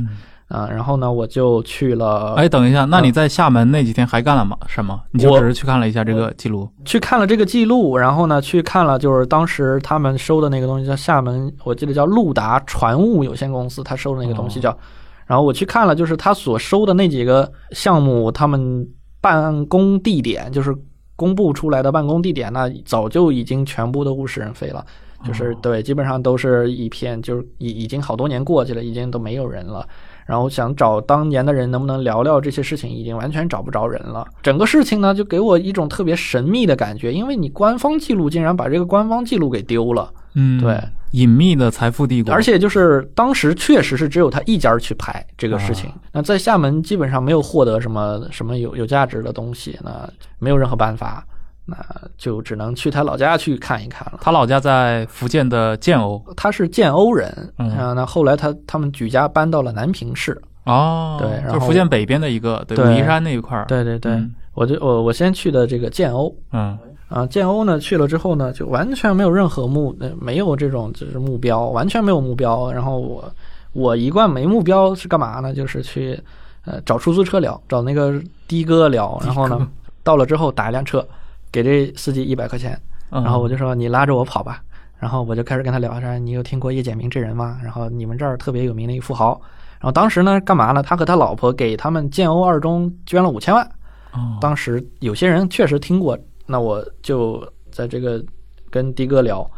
[0.52, 4.56] 嗯啊，然后呢，我就去了，哎，等一下，那你在厦门那几天还干了吗？
[4.66, 5.00] 什么？
[5.10, 6.68] 你就只是去看了一下这个记录？
[6.84, 14.76] 去看了这个记录，然后呢，去看了就是当时他们收的那个东西，叫厦门，我记得叫路达船务有限公司，他收的那个东西叫，
[15.24, 18.86] 然后我去看了，就是他所收的那几个项目，他们
[19.20, 20.74] 办公地点，就是
[21.16, 24.84] 公布出来的办公地点，那早就已经全部都物是人非了。
[25.24, 29.86] 就是哦对，基本上都是一片，就是已已经好多年过去了，已经都没有人了。
[30.32, 34.26] 然后想找当年的人能不能聊聊这些事情，已经完全找不着人了。
[34.42, 45.90] 整个事情呢，就给我一种特别神秘的感觉，因为你官方记录竟然把这个官方记录给丢了，嗯，对，隐秘的财富帝国，而且就是当时确实是只有他一家去拍这个事情。
[45.90, 51.22] 啊那在厦门基本上没有获得什么什么有有价值的东西，那没有任何办法，
[51.64, 51.76] 那
[52.18, 54.18] 就只能去他老家去看一看了。
[54.20, 60.40] 他老家在福建的建瓯他是建瓯人，嗯啊，那后来他他们举家搬到了南平市。
[60.64, 72.70] 哦，对然后就是福建北边的一个，对，夷山那一块儿，对对对，嗯我就我我先去的这个建瓯嗯啊，建瓯呢去了之后呢，就完全没有任何目，呃没有这种就是目标，完全没有目标。
[72.70, 73.24] 然后我
[73.72, 75.52] 我一贯没目标是干嘛呢？
[75.52, 76.18] 就是去
[76.64, 79.20] 呃找出租车聊，找那个的哥聊。
[79.24, 79.66] 然后呢，
[80.04, 81.04] 到了之后打一辆车，
[81.52, 84.62] 给这司机一百块钱，嗯，然后我就说你拉着我跑吧。
[84.98, 87.58] 然后我就开始跟他聊说，你有听过叶简明这人吗？
[87.62, 89.40] 然后你们这儿特别有名的一个富豪。
[89.80, 90.80] 然后当时呢，干嘛呢？
[90.80, 93.68] 他和他老婆给他们建瓯二中捐了五千万。
[94.12, 98.22] 哦当时有些人确实听过，那我就在这个
[98.70, 99.50] 跟的哥聊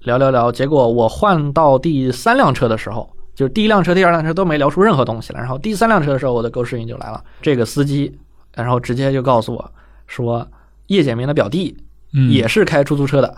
[0.00, 7.22] 聊聊聊，结果我换到第三辆车的时候，就是第一辆车、第二辆车都没聊出任何东西来，然后第三辆车的时候，我的狗屎运就来了。
[7.42, 8.18] 这个司机，
[8.54, 9.72] 然后直接就告诉我
[10.06, 10.46] 说，
[10.88, 11.76] 叶简明的表弟
[12.12, 13.34] 嗯也是开出租车的，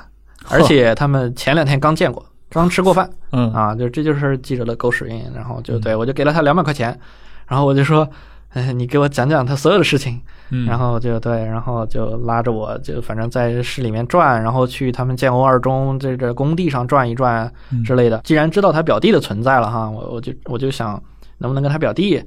[0.48, 3.08] 而且他们前两天刚见过，刚吃过饭。
[3.32, 6.98] 嗯啊，就这就是记者的狗屎运，然后就对我就给了他两百块钱，
[7.46, 8.08] 然后我就说，
[8.50, 18.20] 哎，你给我讲讲他所有的事情，嗯，然后就对，然后就拉着我就反正在市里面转，然后去他们建瓯二中这个工地上转一转嗯之类的。
[18.24, 21.02] 既然知道他表弟的存在了哈，我我就我就想
[21.38, 22.22] 能不能跟他表弟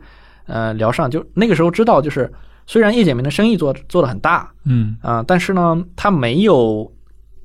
[0.46, 2.32] 呃聊上，就那个时候知道就是。
[2.72, 4.96] 虽然叶简明的生意做做得很大嗯。
[5.02, 6.90] 啊、但是呢，他没有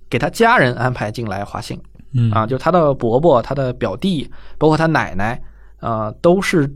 [0.08, 1.76] 给他家人安排进来华信，
[2.14, 2.30] 嗯。
[2.30, 5.42] 啊，就他的伯伯、他的表弟，包括他奶奶，
[5.80, 6.72] 呃，都是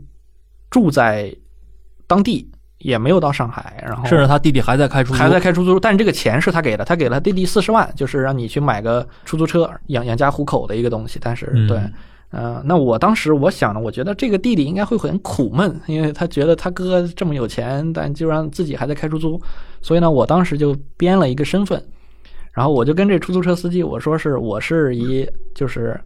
[0.69, 1.33] 住在
[2.07, 11.17] 当地，也没有到上海，然后甚至他弟弟还在开出租，还在开出租，但是这个钱是他给的，他给了他弟弟四十万，就是让你去买个出租车养养家糊口的一个东西。
[11.21, 11.69] 但是嗯。
[11.69, 11.79] 对，
[12.31, 19.37] 呃，那我当时我想呢，我觉得这个弟弟应该会很苦闷，因为他觉得他哥这么有钱，但居然自己还在开出租，
[19.81, 21.83] 所以呢，我当时就编了一个身份，
[22.53, 25.99] 然后我就跟这出租车司机我说是我是一就是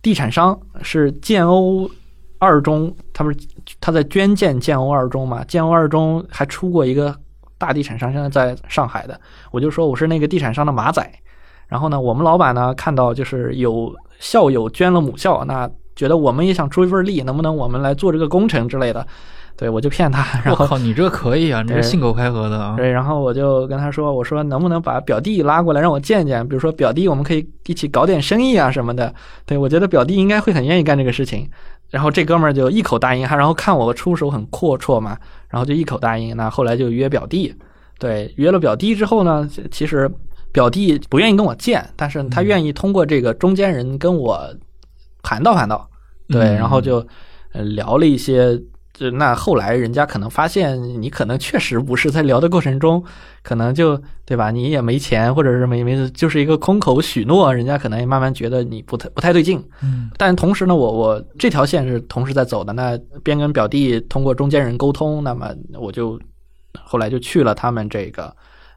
[0.00, 1.90] 地产商，是建瓯
[2.38, 3.36] 二中，他不是
[3.80, 5.42] 他在捐建建瓯二中嘛？
[5.44, 7.12] 建瓯二中还出过一个
[7.58, 11.10] 大地产商，现在在上海的，我就说我是那个地产商的马仔。
[11.66, 19.06] 然后呢，我们老板呢看到就是有校友捐了母校，那觉得我们也想出一份力，能不能我们来做这个工程之类的？
[19.56, 26.44] 对我就骗他，然后我靠，你这可以啊，你这信口开河的啊，对，然后我就跟他说，我说能不能把表弟拉过来让我见见？
[26.48, 29.14] 比如说表弟，我们可以一起搞点生意啊什么的。
[29.46, 31.48] 对我觉得表弟应该会很愿意干这个事情。
[31.90, 35.16] 然后这哥们儿就一口答应，还然后看我出手很阔绰嘛，
[35.48, 36.36] 然后就一口答应。
[36.36, 37.54] 那后来就约表弟，
[38.00, 40.10] 对，约了表弟之后呢，其实
[40.54, 44.40] 表弟不愿意跟我见，但是他愿意通过这个中间人跟我
[45.22, 45.90] 盘道盘道，
[46.28, 47.06] 对，嗯然后就
[47.52, 48.58] 呃聊了一些。
[48.96, 53.02] 就那后来人家可能发现你可能确实不是在聊的过程中，
[53.42, 54.52] 可能就对吧？
[54.52, 59.60] 你也没钱，或者是没没就是一个空口许诺，人家可能也慢慢觉得你不太不太对劲。
[59.82, 62.72] 嗯但同时呢，我我这条线是同时在走的。
[62.72, 66.16] 那边跟表弟通过中间人沟通，那么我就
[66.80, 68.32] 后来就去了他们这个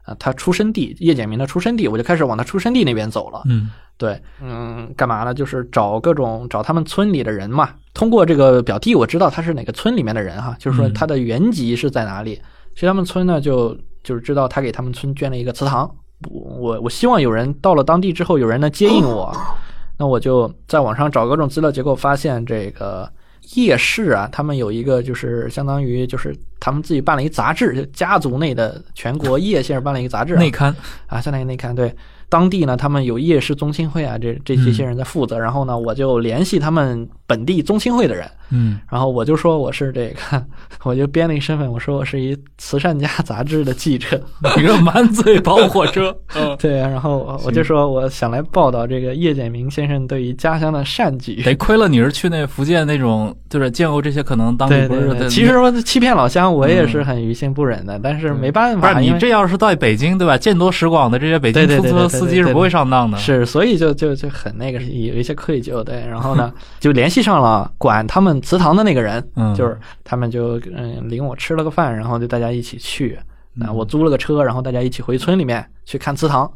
[0.08, 3.42] 呃他出生地叶简明的出生地，我就开始往他出生地那边走了。
[3.44, 5.34] 嗯对，嗯，干嘛呢？
[5.34, 7.70] 就是找各种找他们村里的人嘛。
[7.92, 12.40] 通过这个表弟，我知道他是哪个村里面的人哈，就是说嗯他的原籍是在哪里。
[12.74, 15.90] 去他们村呢，就就是知道他给他们村捐了一个祠堂。
[16.30, 19.36] 我我我希望有人到了当地之后，有人能接应我。
[19.98, 23.10] 那我就在网上找各种资料，结果发现这个
[23.54, 30.74] 叶氏啊，他们有一个就是相当于就是他们自己办了一杂志，就家族内的全国夜县办了一个杂志、啊，内刊，
[31.06, 31.94] 啊，相当于内刊对。
[32.28, 35.38] 当地呢，他们有夜市宗亲会啊，这这这些人在负责。
[35.38, 38.80] 然后呢，我就联系他们本地宗亲会的人，嗯。
[38.90, 40.44] 然后我就说我是这个，
[40.82, 44.20] 我就编了一身份，我说我是一慈善家杂志的记者，
[44.56, 51.42] 一个满嘴跑火车， 嗯，对啊，然后我我就说我想来报道这个叶简明先生对于家乡的善举。
[51.42, 60.38] 得亏了你是去那福建那种，就是见过这些可能当地对对对，不是，其实说欺骗老乡，我也是很于心不忍的，但是没办法，不是你这要是在北京对吧？
[60.38, 65.98] 见多识广的这些北京出租车司机是不会上当的，是，所以就就就很那个，有一些愧疚，对。
[66.08, 66.50] 然后呢，
[66.80, 73.18] 就联系上了管他们祠堂的那个人，嗯就是他们就嗯领我吃了个饭，然后就大家一起去。
[73.56, 76.50] 嗯啊，我租了个车，然后大家一起回村里面去看祠堂。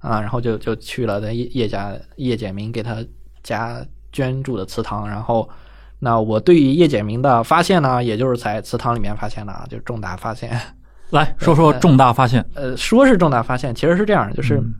[0.00, 2.98] 啊，然后就就去了叶叶家叶简明给他
[3.42, 5.48] 家捐助的祠堂，然后
[5.98, 10.60] 那我对于叶简明的发现呢，也就是在祠堂里面发现的啊，就重大发现。
[11.08, 12.44] 来 说说重大发现。
[12.54, 14.74] 呃，说是重大发现，其实是这样，就是嗯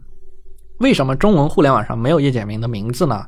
[0.80, 3.24] 为什么中文互联网上没有叶简明的名字呢？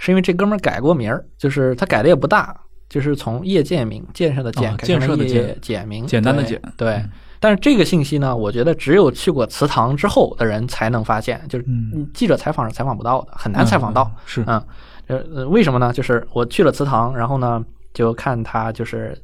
[0.00, 2.56] 是因为这哥们儿改过名儿，就是他改的也不大，
[2.88, 6.94] 就是从叶建明建设的建建设的叶建简明，简单的简对。
[6.94, 7.10] 嗯
[7.42, 14.04] 但是这个信息呢，我觉得只有去过祠堂之后的人才能发现，就是嗯记者采访是采访不到的，很难采访到。
[14.14, 14.62] 嗯是嗯，
[15.06, 15.90] 呃，呃为什么呢？
[15.90, 19.18] 就是我去了祠堂，然后呢，就看他就是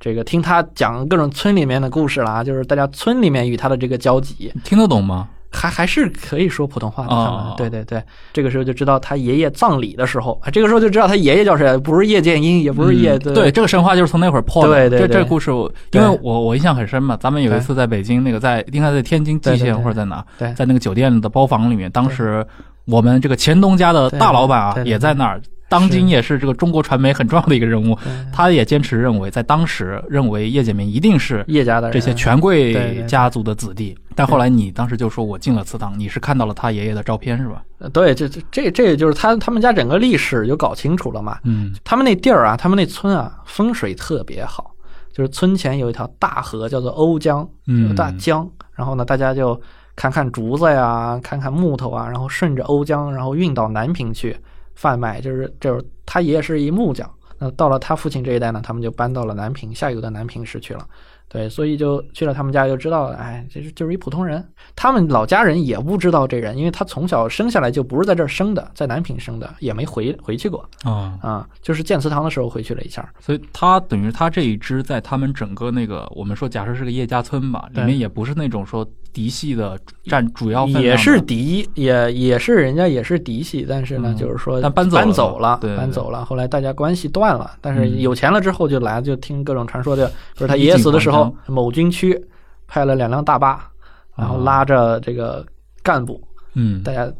[0.00, 5.28] 这个听他讲各种村里面的故事啦，就是大家村里面与他的这个交集，听得懂吗？
[5.50, 7.08] 还还是可以说普通话的。
[7.10, 14.74] 他哦们对对对，这个时候就知道他爷爷葬礼的时候，啊这个时候就知道他爷爷叫谁，不是叶剑英，也不是叶、嗯对，这个神话就是从那会儿破的。
[14.74, 15.08] 对对对。
[15.08, 17.16] 这这个故事我，因为我我印象很深嘛。
[17.20, 20.52] 咱们有一次在北京那个在应该在天津蓟县或者在哪，对。
[20.54, 22.46] 在那个酒店的包房里面，当时
[22.88, 27.96] 我们这个钱东家的大老板啊也在那儿，当今也是这个中国传媒很重要的一个人物。
[28.32, 37.62] 他也坚持认为，在当时认为叶简明一定是叶家的这些权贵家族的子弟，但后来你当时就说我进了祠堂，你是看到了他爷爷的照片是吧？
[37.78, 41.38] 呃对，这这这这就是他他们家整个历史就搞清楚了嘛。
[41.44, 44.70] 嗯他们那地儿啊，他们那村啊，风水特别好，
[45.12, 48.48] 就是村前有一条大河，叫做瓯江，嗯有大江。
[48.74, 49.60] 然后呢，大家就
[49.98, 54.36] 看看竹子呀，看看木头啊，然后顺着瓯江，然后运到南平去
[54.76, 55.20] 贩卖。
[55.20, 60.86] 就是就是他爷爷是一木匠，那到了他父亲这一代呢，他们就搬到了南平下游的南平市去了。
[61.30, 64.42] 对，所以就去了他们家，就知道了，哎，这是就是一普通人。
[64.74, 73.06] 他们老家人也不知道这人，因为他从小生下来就不是在这儿生的，在南平生的，也没回回去过啊，啊，就是建祠堂的时候回去了一下。
[73.20, 86.24] 所以他等于他这一支在他们整个那个我们说假设是个叶家村吧，里面也不是那种说嫡系的占主要也是嫡，也也是人家也是嫡系，但是呢，嗯就是说但搬走了搬走了，搬走了。
[86.24, 88.00] 后来大家关系断了，但是嗯。
[88.00, 92.20] 有钱了之后就来，就听各种传说，就比如他爷爷死的时候，某军区
[92.66, 93.68] 派了两辆大巴，
[94.16, 95.44] 然后哦拉着这个
[95.82, 96.22] 干部，
[96.54, 96.82] 嗯。
[96.82, 97.10] 大家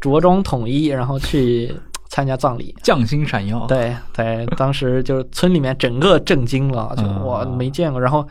[0.00, 1.74] 着装统一，然后去
[2.08, 2.74] 参加葬礼。
[2.82, 7.22] 匠心闪耀，对对，当时就是村里面整个震惊了，就嗯。
[7.22, 8.26] 我没见过，然后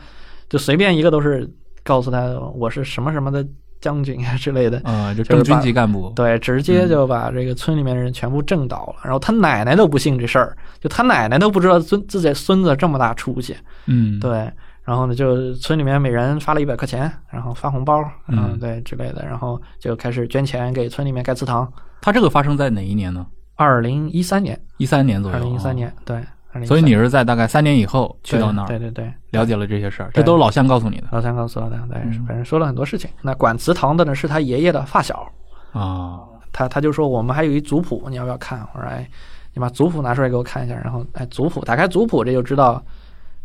[0.48, 1.48] 就随便一个都是
[1.86, 3.46] 告诉他我是什么什么的
[3.80, 8.96] 将军啊之类的，啊，就就是正军级干部，对，直接就把这个村里面的人全部震倒了。
[9.04, 13.56] 然后他奶奶都不信这事儿，就他奶奶都不知道孙自己孙子这么大出息。
[13.86, 14.50] 嗯，对，
[14.82, 21.70] 然后呢，就村里面每人发了一百块钱，然后发红包，嗯嗯，对之类的，然后就开始捐钱给村里面盖祠堂。
[22.00, 23.24] 他这个发生在哪一年呢？
[23.56, 25.74] 二零一三年，一三年左右，二零一三哦。
[25.74, 26.22] 年，对，2013
[26.64, 33.10] 所以你是在大概三年以后去到那儿对对对，了解了这些事儿，这都是老乡告诉你的老乡告诉了他，对，嗯反正说了很多事情。
[33.22, 35.30] 那管祠堂的呢是他爷爷的发小，
[35.72, 36.20] 啊。
[36.52, 38.66] 他他就说我们还有一族谱，你要不要看？
[38.74, 39.06] 我说哎，
[39.52, 40.74] 你把族谱拿出来给我看一下。
[40.76, 42.82] 然后哎，族谱打开族谱，这就知道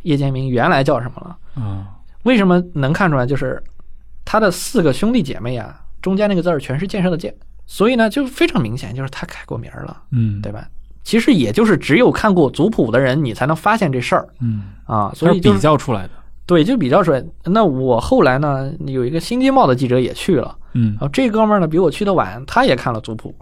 [0.04, 1.38] 叶剑明原来叫什么了。
[1.58, 1.86] 嗯
[2.24, 3.26] 为什么能看出来？
[3.26, 3.62] 就是
[4.24, 7.36] 他的四个兄弟姐妹啊，中间那个字儿全是建设的建，
[7.66, 10.66] 所以呢就非常明显，就是他改过名儿了，嗯，对吧？
[11.04, 15.12] 其实也就是只有看过族谱的人，你才能发现这事儿嗯，啊。
[15.16, 16.10] 所以就是较出来的。
[16.46, 17.24] 对，就比较出来。
[17.46, 20.56] 那我后来呢，有一个新京报的记者也去了。
[20.74, 23.34] 嗯然后这哥们儿呢比我去的晚，他也看了族谱，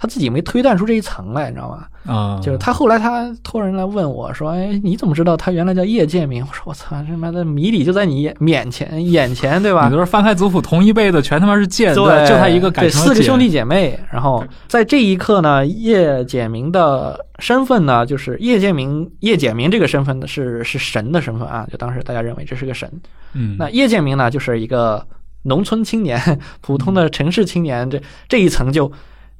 [0.00, 1.84] 他自己没推断出这一层来，你知道吗？
[2.06, 14.00] 啊，就是他后来他托人来问我说：“哎，你怎么知道他原来叫叶剑明？”我说：“我操，他妈的谜底就在你眼面前眼前，对吧你都是翻开族谱，同一辈的全他妈是剑，对就他一个改对成了简四个兄弟姐妹。
[14.10, 22.90] 然后在这一刻呢，叶简明的身份呢，就是叶剑明叶简明这个身份呢是是神的身份啊，就当时大家认为这是个神。
[23.34, 25.06] 嗯，那叶剑明呢，就是一个
[25.42, 26.18] 农村青年，
[26.62, 28.90] 普通的城市青年，这这一层就。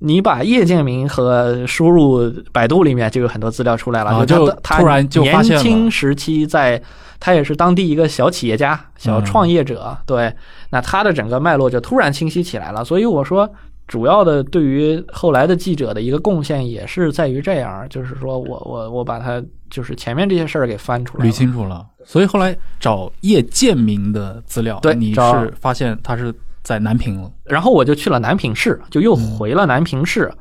[0.03, 6.83] 你把叶剑明和输入百度里面就有很多资料出来了，啊就突然就发现年轻时期在，
[7.19, 10.35] 他也是当地一个小企业家、小创业者，对，
[10.71, 12.85] 那他的整个脉络就突然清晰起来了。
[12.85, 13.49] 所以我说，
[13.87, 21.31] 主要的对于后来的记者的一个贡献也是在于这样，就是说我我我把他就是前面这些事儿给翻出来捋。
[21.31, 21.87] 清楚了。
[22.03, 27.31] 所以后来找叶剑明的资料，你对你是发现他是在南平了。
[27.45, 30.33] 然后我就去了南平市，就又回了南平市，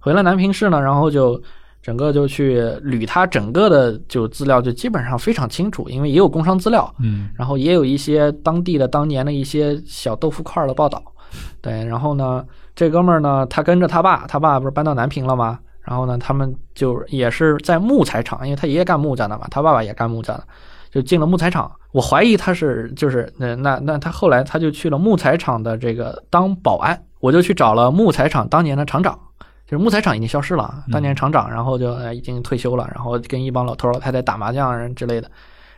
[0.00, 1.40] 回了南平市呢，然后就
[1.80, 7.30] 整个就去捋他整个的就资料，就基本上非常清楚，因为也有工商资料，嗯。
[7.36, 11.02] 然后也有一些当地的当年的一些小豆腐块儿的报道，
[11.60, 15.58] 对，然后呢，这哥们儿呢，他跟着他爸，他爸不是搬到南平了吗？
[15.80, 20.44] 然后呢，他们就也是在木材厂，因为他爷爷干木匠的嘛，他爸爸也干木匠的，
[20.98, 21.70] 就进了木材厂。
[21.92, 29.16] 我怀疑他是就是那那那他后来他就去了木材厂的这个当保安，我就去找了木材厂当年的厂长，
[29.64, 35.30] 就是木材厂已经消失了当年厂长，然后就呃已经退休了，然后跟一帮老头老太太打麻将人之类的，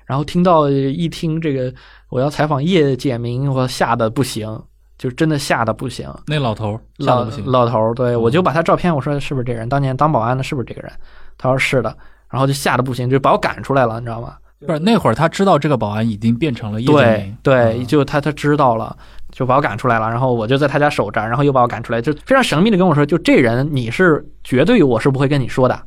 [0.06, 1.72] 然后听到一听这个
[2.08, 4.60] 我要采访叶简明，我吓得不行，
[4.98, 6.08] 就真的吓得不行。
[6.26, 9.68] 那老头吓老得不行，老头，对嗯我就把他照片，我说是不是这人？
[9.68, 10.90] 当年当保安的是不是这个人？
[11.38, 11.96] 他说是的，
[12.28, 14.34] 然后就吓得不行，就把我赶出来了，你知道吗？
[14.66, 18.94] 不是那会儿他知道这个保安已经变成了叶剑对，就他他知道了，
[19.30, 25.82] 就把我赶出来了，然后我就在他家守着，然后又把我赶出来，就非常神秘的跟我说，就这人你是绝对我是不会跟你说的，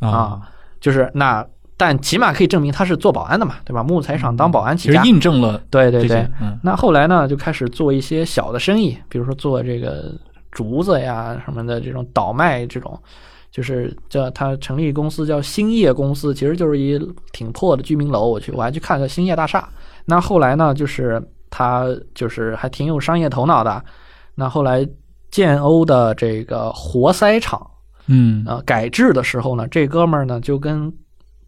[0.00, 0.40] 啊，
[0.80, 1.46] 就是那
[1.76, 3.82] 但起码可以证明他是做保安的嘛，对吧？
[3.82, 10.14] 木材厂当保安起家，其实印证了对对对，，嗯那后来呢，就开始做一些小的生意，比如说做这个
[10.50, 12.98] 竹子呀什么的这种倒卖这种，
[13.56, 17.00] 就是叫他成立公司叫兴业公司，其实就是一
[17.32, 18.28] 挺破的居民楼。
[18.28, 19.66] 我去，我还去看了兴业大厦。
[20.04, 23.82] 那后来呢，就是他就是还挺有商业头脑的。
[24.34, 24.86] 那后来
[25.30, 27.66] 建瓯的这个活塞厂
[28.08, 30.92] 嗯呃改制的时候呢，这哥们儿呢就跟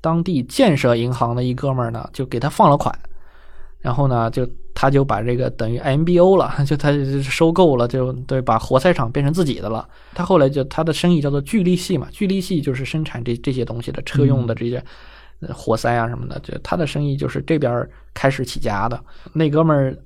[0.01, 2.99] 当地建设银行的一哥们儿呢就给他放了款，
[3.81, 4.49] 然后呢就
[4.81, 9.89] 他就把这个等于 MBO 了， 就他收购了，就对把活塞厂变成自己的了。
[10.15, 14.81] 他后来就他的生意叫做聚力系嘛，聚力系就是生产这这些东西的车用的这些。
[15.53, 19.01] 活塞啊什么的，就他的生意就是这边开始起家的。
[19.33, 19.97] 那哥们儿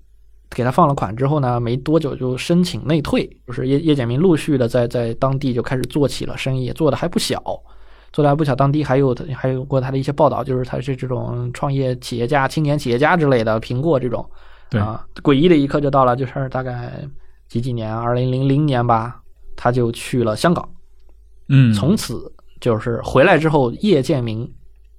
[0.51, 7.43] 给他放了款之后呢，没多久就申请内退，就是叶叶简明陆续的在在当地就开始做起了生意，做的还不小，
[8.13, 8.55] 做的还不小。
[8.55, 14.29] 当地还有还有过他的一些报道，就是他是这种创业企业家、青年企业家之类的，苹果这种。
[14.73, 14.81] 对。
[14.81, 16.93] 啊，诡异的一刻就到了，就是大概
[17.49, 19.21] 几几年，二零零零年吧，
[19.55, 20.69] 他就去了香港，
[21.49, 24.51] 嗯，从此就是回来之后，叶剑明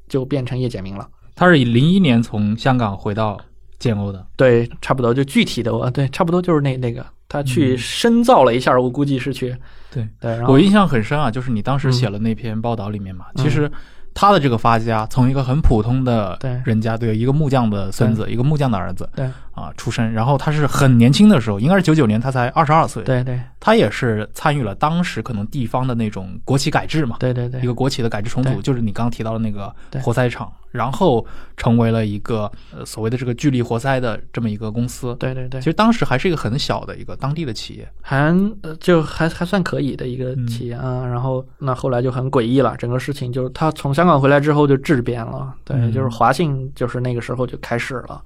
[0.07, 1.09] 就变成叶简明了。
[1.35, 3.39] 他是以零一年从香港回到
[3.79, 7.77] 建瓯的，对，差不多就具体的，我对，差不多就是那那个，他去嗯。
[7.77, 9.55] 深造了一下，我估计是去
[9.91, 13.69] 对对，然后我印象很深啊，就是你当时写了那篇报道里面嘛，其实
[14.13, 16.61] 他的这个发家从一个很普通的对。
[16.63, 19.27] 人家，对一个木匠的孙子，一个木匠的儿子对
[19.63, 23.39] 啊出身，然后他是很年轻的时候，应该是九九年，他才二十二岁，对对。
[23.59, 27.61] 他也是参与了当时可能地方的那种国企改制嘛，对对对。
[27.61, 35.15] 一个国企的改制重组，就是你刚刚提到的那个活塞厂，然后成为了一个呃所谓的这个聚力活塞的这么一个公司。
[35.17, 35.61] 对对对。
[35.61, 40.45] 其，实当时还是一个很小的一个当地的企业，还呃就还还算可以的一个嗯。
[40.45, 41.05] 企业啊。
[41.07, 45.89] 然后那后来就很诡异了，整个事情就是他从香港回来之后就质变了，对，嗯。
[45.93, 48.21] 就是华信就是那个时候就开始了。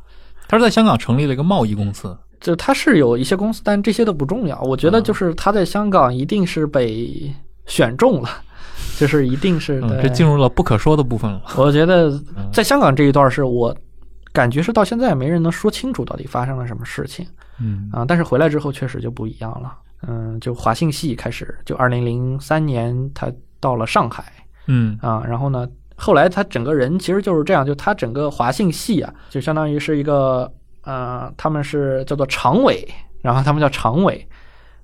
[0.48, 2.18] 他是在香港成立了一个贸易公司。
[2.40, 4.62] 就他是有一些公司，但这些都不重要。
[4.62, 7.34] 我觉得啊就是他在香港一定是被
[7.66, 8.30] 选中了，
[9.00, 11.42] 就是一定是嗯，这进入了不可说的部分了。
[11.58, 13.76] 我觉得嗯在香港这一段是我
[14.32, 17.26] 感觉是到现在没人能说清楚到底发生了什么事情
[17.60, 18.06] 嗯啊。
[18.08, 19.74] 但是回来之后确实就不一样了。
[20.08, 24.32] 嗯，就华信系开始，就二零零三年他到了上海
[24.68, 25.68] 嗯啊，然后呢，
[25.98, 30.50] 后来他整个人其实就是这样，就他整个华信系啊，就相当于是一个
[30.84, 32.88] 呃，他们是叫做常委，
[33.22, 34.26] 然后他们叫常委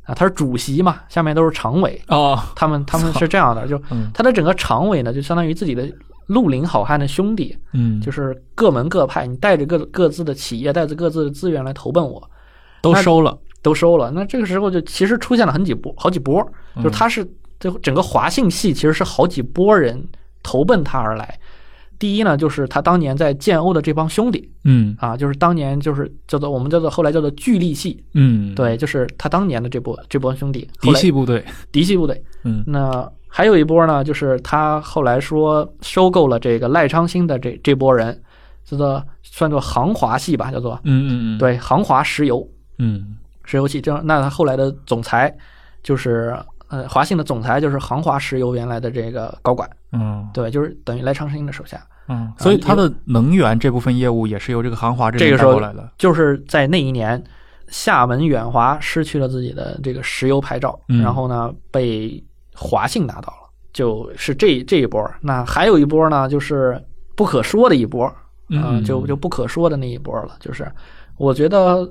[0.06, 2.38] 啊，他是主席嘛，下面都是常委，哦。
[2.56, 5.88] 他们他们是这样的， 就嗯他的整个常委呢，就相当于自己的
[6.28, 12.22] 绿林好汉的兄弟，嗯，就是各门各派，你带着各各自的企业，带着各自的资源来投奔我，
[12.82, 13.38] 都收了。
[13.62, 14.12] 都收了。
[14.12, 16.42] 那这个时候就其实出现了很几波，好几波，
[16.76, 17.26] 嗯就是他是
[17.62, 20.06] 就整个华信系其实是好几波人
[20.44, 21.40] 投奔他而来。
[22.00, 24.52] 第一呢，就是他当年在建瓯的这帮兄弟。
[24.66, 24.94] 嗯。
[25.00, 31.46] 啊，就是当年就是叫做我们叫做后来叫做巨力系，嗯，对，就是他当年的这波这波兄弟，嫡系部队。
[31.72, 32.22] 嫡系部队。
[32.44, 32.62] 嗯。
[32.68, 38.22] 那还有一波呢，就是他后来说收购了这个赖昌星的这这波人，
[38.66, 40.78] 叫做算作航华系吧，叫做。
[40.84, 42.46] 嗯嗯嗯，，对航华石油。
[42.80, 43.16] 嗯。
[43.46, 43.80] 石油系。
[43.80, 45.34] 这那他后来的总裁
[45.82, 46.36] 就是
[46.74, 51.80] 呃华信的总裁就是航华石油原来的这个高管，嗯对，就是等于赖昌星的手下。
[52.08, 55.88] 嗯，所以他的能源这部分业务也是由这个航华这个时候带过来的。
[56.00, 57.24] 就是在那一年，
[57.68, 62.22] 厦门远华失去了自己的这个石油牌照，嗯然后呢被
[62.56, 65.08] 华信拿到了，就是这这一波。
[65.22, 66.84] 那还有一波呢，就是
[67.16, 68.18] 不可说的一波，啊
[68.50, 70.36] 嗯就就不可说的那一波了。
[70.40, 70.70] 就是
[71.18, 71.88] 我觉得，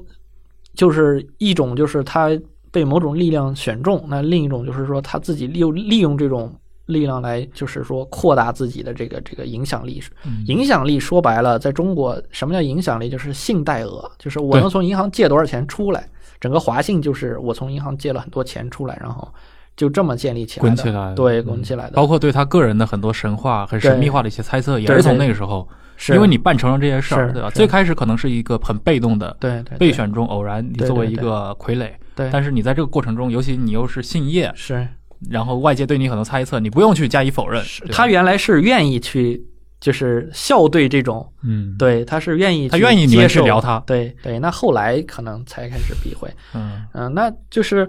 [0.75, 2.29] 就是一种就是他
[2.73, 6.53] 被某种力量选中，那另一种就是说他自己利用利用这种
[6.87, 10.03] 力量来，就是说扩大自己的这个这个影响力。
[10.25, 13.09] 嗯影响力说白了，在中国，什么叫影响力？
[13.09, 16.09] 就是信贷额，就是我能从银行借多少钱出来。
[16.41, 19.29] 整个华信就是我从银行借了很多钱出来，然后
[19.77, 21.93] 就这么建立起来的，滚起来对，嗯滚起来的。
[21.93, 27.49] 包括对他个人的很多神话、很神秘化的一些猜测，也是从那个时候，是因为你办成了这些事儿，对吧？
[27.51, 34.87] 最开始可能是一个很被动的对对对备选中偶然，你作为一个傀儡，对，但是你在这个过程中，尤其你又是姓叶，是。
[35.31, 37.63] 然后外界对你很多猜测，你不用去加以否认。
[37.93, 39.41] 他原来是愿意去，
[39.81, 43.79] 就是笑对这种，嗯，对，他是愿意他愿意你们接受去聊他。
[43.87, 44.39] 对对。
[44.41, 46.83] 那后来可能才开始避讳，嗯。
[46.93, 47.89] 嗯、那就是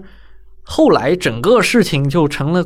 [0.62, 2.64] 后来整个事情就成了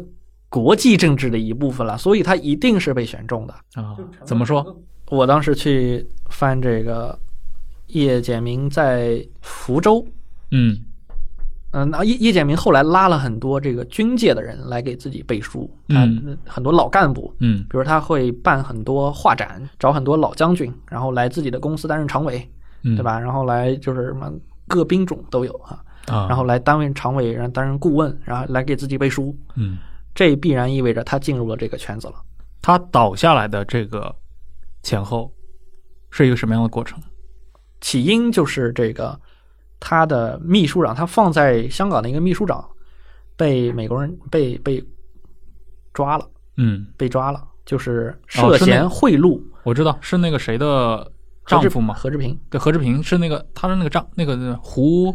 [0.50, 3.54] 国际政治的一部分了，所以他一定是被选中的。
[3.74, 4.76] 啊，怎么说？
[5.10, 7.18] 我当时去翻这个
[7.86, 10.06] 叶简明在福州，
[10.50, 10.78] 嗯
[11.72, 22.48] 嗯，那叶叶简明后来拉了很多这个军界的人来给自己背书，嗯很多老干部，嗯比如他会办很多画展，找很多老将军，然后来自己的公司担任常委，
[22.84, 23.02] 嗯，对？
[23.02, 23.20] 吧？
[23.20, 24.32] 然后来就是什么
[24.66, 29.76] 各兵种都有啊，啊，然后来担任常委，然后担任顾问，然后来给自己背书，嗯，
[30.14, 32.14] 这必然意味着他进入了这个圈子了。
[32.62, 34.14] 他倒下来的这个
[34.82, 35.30] 前后
[36.10, 36.98] 是一个什么样的过程？
[37.80, 39.18] 起因就是这个
[39.80, 42.64] 他的秘书长，他放在香港的一个秘书长
[43.36, 44.82] 被美国人被被
[45.92, 46.26] 抓了，
[46.56, 49.40] 嗯，被抓了，就是涉嫌贿赂。
[49.62, 51.10] 我知道是那个谁的
[51.46, 51.94] 丈夫嘛？
[51.94, 55.14] 何志平，对，何志平是那个他的那个丈那个胡，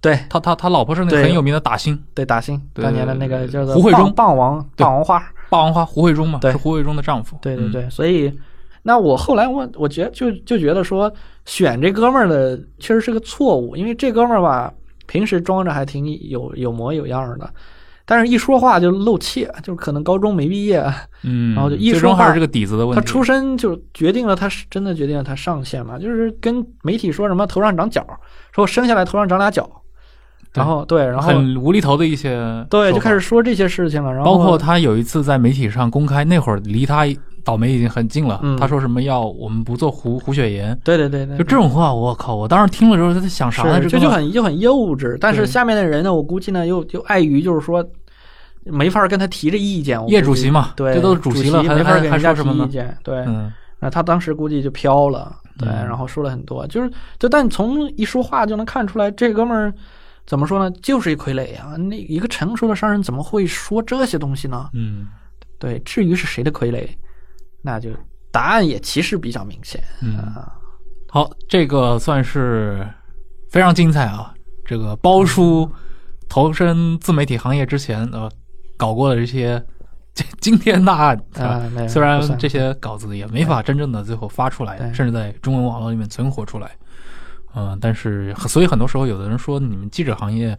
[0.00, 0.18] 对。
[0.28, 2.00] 他他他老婆是那个很有名的打星。
[2.14, 4.12] 对打星当年的那个叫做胡慧中。
[4.14, 5.18] 霸霸王霸王花，
[5.48, 6.52] 霸王花胡慧中嘛，对。
[6.52, 7.36] 是胡慧中的丈夫。
[7.36, 7.68] 嗯对对。
[7.70, 8.32] 对，所以
[8.82, 11.12] 那我后来我我觉得就就觉得说
[11.44, 14.72] 选这哥们儿的确实是个错误，因为这哥们儿吧
[15.06, 17.50] 平时装着还挺有有模有样的，
[18.06, 20.84] 但是一说话就露怯，就是可能高中没毕业，
[21.22, 23.00] 嗯，然后就一最说话终还是这个底子的问题。
[23.00, 28.04] 他出身就决定了他是真的决定了他上限嘛，就是跟媒体说什么头上长角，
[28.52, 29.68] 说我生下来头上长俩角，
[30.52, 37.04] 然后对，然后很无厘头的一些对就开始说这些事情了，然后包括他有一次在媒体上公开，那会儿离他
[37.44, 38.40] 倒霉已经很近了。
[38.42, 42.34] 嗯他说什么要我们不做胡胡雪岩，对对对对，就这种话，我靠！
[42.34, 43.80] 我当时听了之后他在想啥呢？
[43.80, 45.16] 这就这个很就很幼稚。
[45.20, 47.84] 但是下面的人呢，我估计呢，又又碍于就是说，
[48.64, 49.98] 没法跟他提这意见。
[50.08, 52.96] 叶主席嘛对，这都是主主席了还没法还说什么呢提意见。
[53.02, 59.72] 对，嗯那他当时估计就飘了，对，嗯然后说了很多，就是就但从一说话就能看出来，这哥们儿
[60.26, 61.76] 怎么说呢，就是一傀儡啊。
[61.76, 64.68] 那一个成熟的商人怎么会说这些东西呢？
[64.74, 65.06] 嗯
[65.58, 66.86] 对，至于是谁的傀儡，
[67.62, 67.90] 那就
[68.30, 70.56] 答案也其实比较明显嗯，啊。
[71.08, 72.86] 好，这个算是
[73.50, 74.32] 非常精彩啊！
[74.64, 75.68] 这个包叔
[76.28, 78.30] 投身自媒体行业之前，呃，
[78.76, 79.60] 搞过的这些
[80.14, 86.70] 这惊天大案，啊，虽然这些稿子也没法真正的最后发出来，甚至在中文网络里面存活出来，
[87.56, 90.56] 嗯、但是所以很多时候有的人说你们记者行业，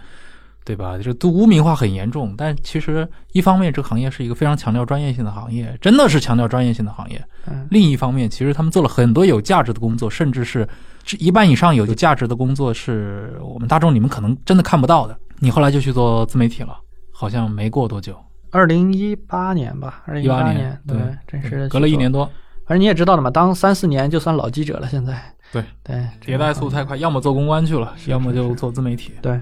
[0.64, 0.98] 对吧？
[0.98, 7.24] 这都污名化很严重，但其实一方面这个行业是一个非常强调专业性的行业，真的是强调专业性的行业。
[7.48, 10.68] 嗯另一方面，其实他们做了很多有价值的工作，甚至是
[11.04, 15.18] 是一半以上有价值的工作，是我们大众你们可能真的看不到的。
[15.40, 16.78] 你后来就去做自媒体了，
[17.12, 18.16] 好像没过多久，
[18.52, 22.26] 二零一八年吧，二零一18八年对对，真是隔了一年多。
[22.26, 22.32] 多，
[22.68, 24.88] 反正你也知道的嘛，当三四年就算老记者了。
[24.88, 25.20] 现在
[25.52, 29.12] 对对，迭代速度太快，要么做公关去了，是要么就做自媒体。
[29.22, 29.40] 对，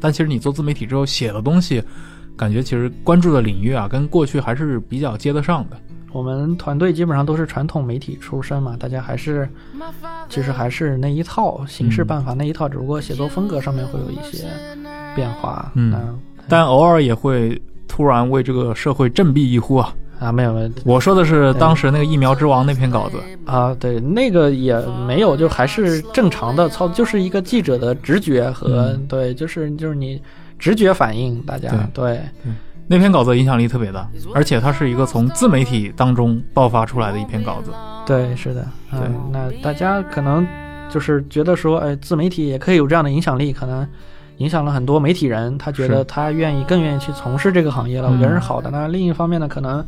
[0.00, 1.82] 但其实你做自媒体之后写的东西，
[2.36, 5.76] 感觉其实关注的领域啊，跟过去还是比较接得上的。
[6.12, 9.48] 我们团队基本上都是传统媒体出身嘛，大家还是
[10.28, 14.48] 其实还是那一套行事嗯办法那一套，只不过写作风格上面会有一些
[15.14, 15.70] 变化。
[15.74, 19.94] 嗯但偶尔也会突然为这个社会振臂一呼啊！
[20.20, 20.70] 啊没有没有。
[20.84, 29.06] 我说的是当时那个疫苗之王那篇稿子，啊，对，那个也没有，就还是正常的操，就是一个记者的直觉和、嗯。
[29.08, 30.22] 对，就是就是你
[30.58, 32.20] 直觉反应，大家对
[32.86, 37.70] 那篇稿子影响力特别大，而且它是一个从自媒体当中爆发出来的一篇稿子。
[38.04, 39.00] 对是的，对。
[39.00, 40.46] 嗯，那大家可能
[40.90, 43.86] 就是觉得说，哎，自媒体也可以有这样的影响力，可能
[44.38, 48.70] 影响了很多媒体人，他觉得他愿意更愿意去从事这个行业了，我觉得是嗯好的。
[48.70, 49.86] 那另一方面呢，可能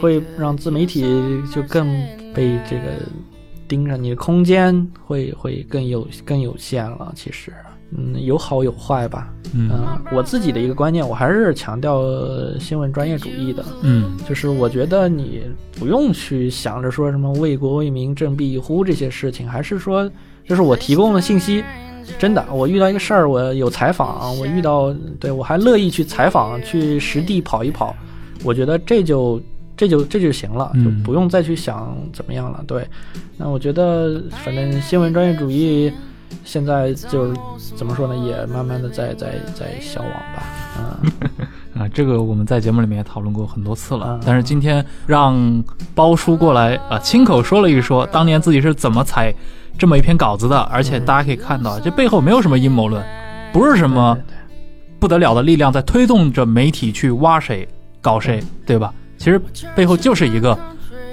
[0.00, 1.04] 会让自媒体
[1.52, 1.86] 就更
[2.34, 2.82] 被这个
[3.68, 4.74] 盯着，你的空间
[5.04, 7.12] 会会更有更有限了。
[7.16, 7.52] 其实，
[7.96, 9.32] 嗯，有好有坏吧。
[9.56, 13.64] 嗯嗯，我自己的一个观念，我还是强调呃新闻专业主义的。
[13.82, 15.42] 嗯就是我觉得你
[15.78, 20.10] 不用去想着说什么为国为民振臂一呼这些事情，还是说，
[20.44, 21.62] 就是我提供的信息，
[22.18, 27.94] 真的，我遇到一个事儿，我有采访，我遇到，对我还乐意去采访，去实地跑一跑，
[28.42, 29.40] 我觉得这就
[29.76, 32.62] 这就这就行了，嗯就不用再去想怎么样了。
[32.66, 32.86] 对，
[33.36, 35.92] 那我觉得反正新闻专业主义
[36.44, 37.40] 现在就是
[37.76, 40.42] 怎么说呢，也慢慢的在在在消亡吧。
[40.78, 41.12] 嗯，
[41.82, 45.62] 啊，这个我们在节目里面也讨论过很多次了嗯，但是今天让
[45.94, 49.34] 包叔过来啊，亲口说了一说当年自己是怎么采
[49.78, 53.04] 这么一篇稿子的，而且嗯大家可以看到，这背后没有什么阴谋论，
[53.52, 54.16] 不是什么
[54.98, 57.68] 不得了的力量在推动着媒体去挖谁
[58.00, 58.92] 搞谁，对吧？
[59.24, 59.40] 其实
[59.74, 60.58] 背后就是一个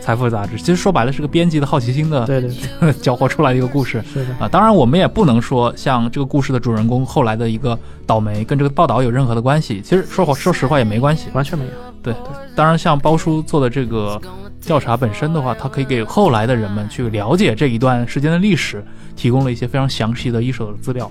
[0.02, 2.52] 财富杂志，其实说白了是个编辑的好奇心的对对
[2.82, 4.04] 对，搅和出来的一个故事。
[4.12, 9.82] 是的，啊，当然我们也不能说像这个故事的主人公后来的一个倒霉跟这个报道有任何的关系。
[9.82, 11.30] 其实说话说实话也没关系。
[11.32, 11.72] 完全没有。
[12.04, 12.14] 对，
[12.54, 14.22] 当然像包叔做的这个
[14.60, 18.84] 调查本身的话，它可以给后来的人们去了解这一段时间的历史，
[19.16, 21.10] 提供了一些非常详细的一手的资料。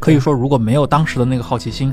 [0.00, 1.92] 可以说，如果没有当时的那个好奇心，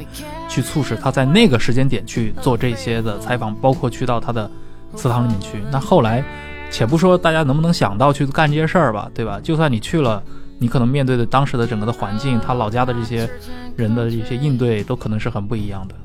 [0.49, 4.49] 去促使他在那个时间点去做这些的采访，包括去到他的
[4.95, 6.23] 祠堂里面去，那后来，
[6.69, 9.39] 且不说大家能不能想到去干这些事儿吧，对吧？
[9.41, 10.21] 就算你去了，
[10.59, 13.29] 你可能面对的当时的整个的环境，他老家的这些
[13.75, 15.95] 人的一些应对，都可能是很不一样的。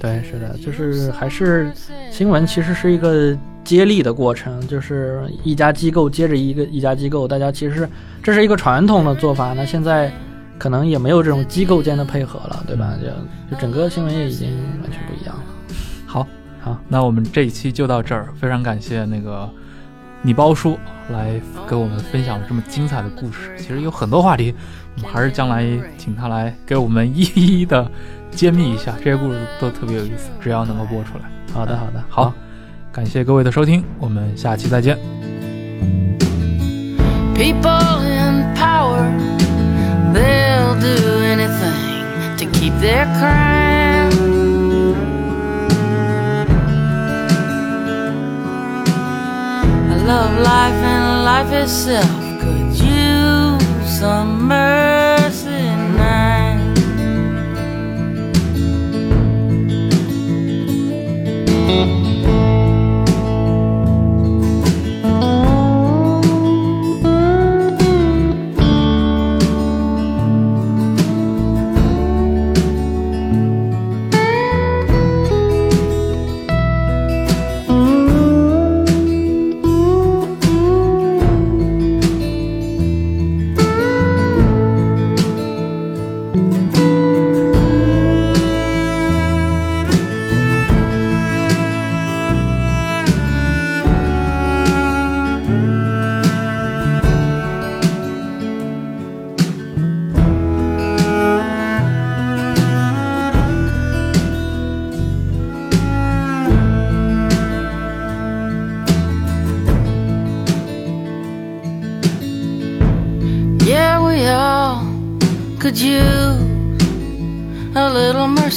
[0.00, 1.70] 对，是的，就是还是
[2.10, 7.86] 新闻其实是一个接力的过程，就是一家机构接着一个一家机构，大家其实
[8.22, 9.52] 这是一个传统的做法。
[9.52, 10.10] 那现在
[10.58, 12.94] 可能也没有这种机构间的配合了，对吧？
[13.00, 14.48] 就就整个新闻业已经
[14.82, 15.42] 完全不一样了。
[16.06, 16.26] 好，
[16.60, 19.48] 好，那我们这一期就到这儿，非常感谢那个
[20.22, 20.78] 你包叔
[21.10, 23.52] 来给我们分享了这么精彩的故事。
[23.58, 24.54] 其实有很多话题，
[24.96, 25.66] 我们还是将来
[25.98, 27.90] 请他来给我们一一的
[28.30, 31.24] 揭秘一下，这些故事都特别有意思，只要能够播出来。
[31.52, 32.32] 好的，好的，好，
[32.90, 34.98] 感谢各位的收听，我们下期再见。
[37.34, 37.93] People
[40.14, 40.96] they'll do
[41.34, 44.12] anything to keep their crown.
[49.92, 52.10] I love life and life itself
[52.40, 55.64] could use some mercy
[55.96, 56.62] now.
[61.66, 62.03] Yeah,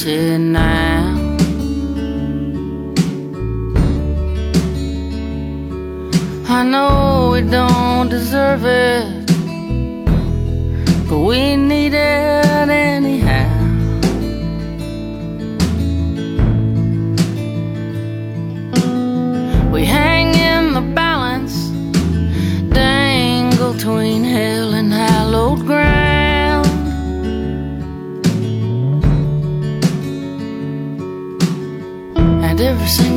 [0.08, 1.18] now.
[6.48, 9.17] I know we don't deserve it,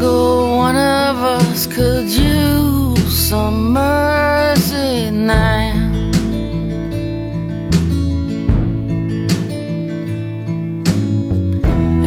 [0.00, 5.74] single one of us could use some mercy now.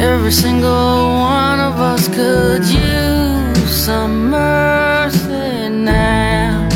[0.00, 6.68] Every single one of us could use some mercy now.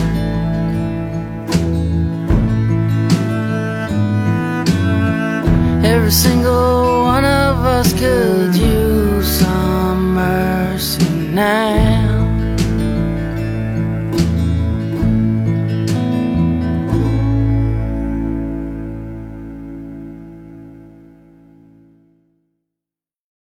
[5.82, 8.38] Every single one of us could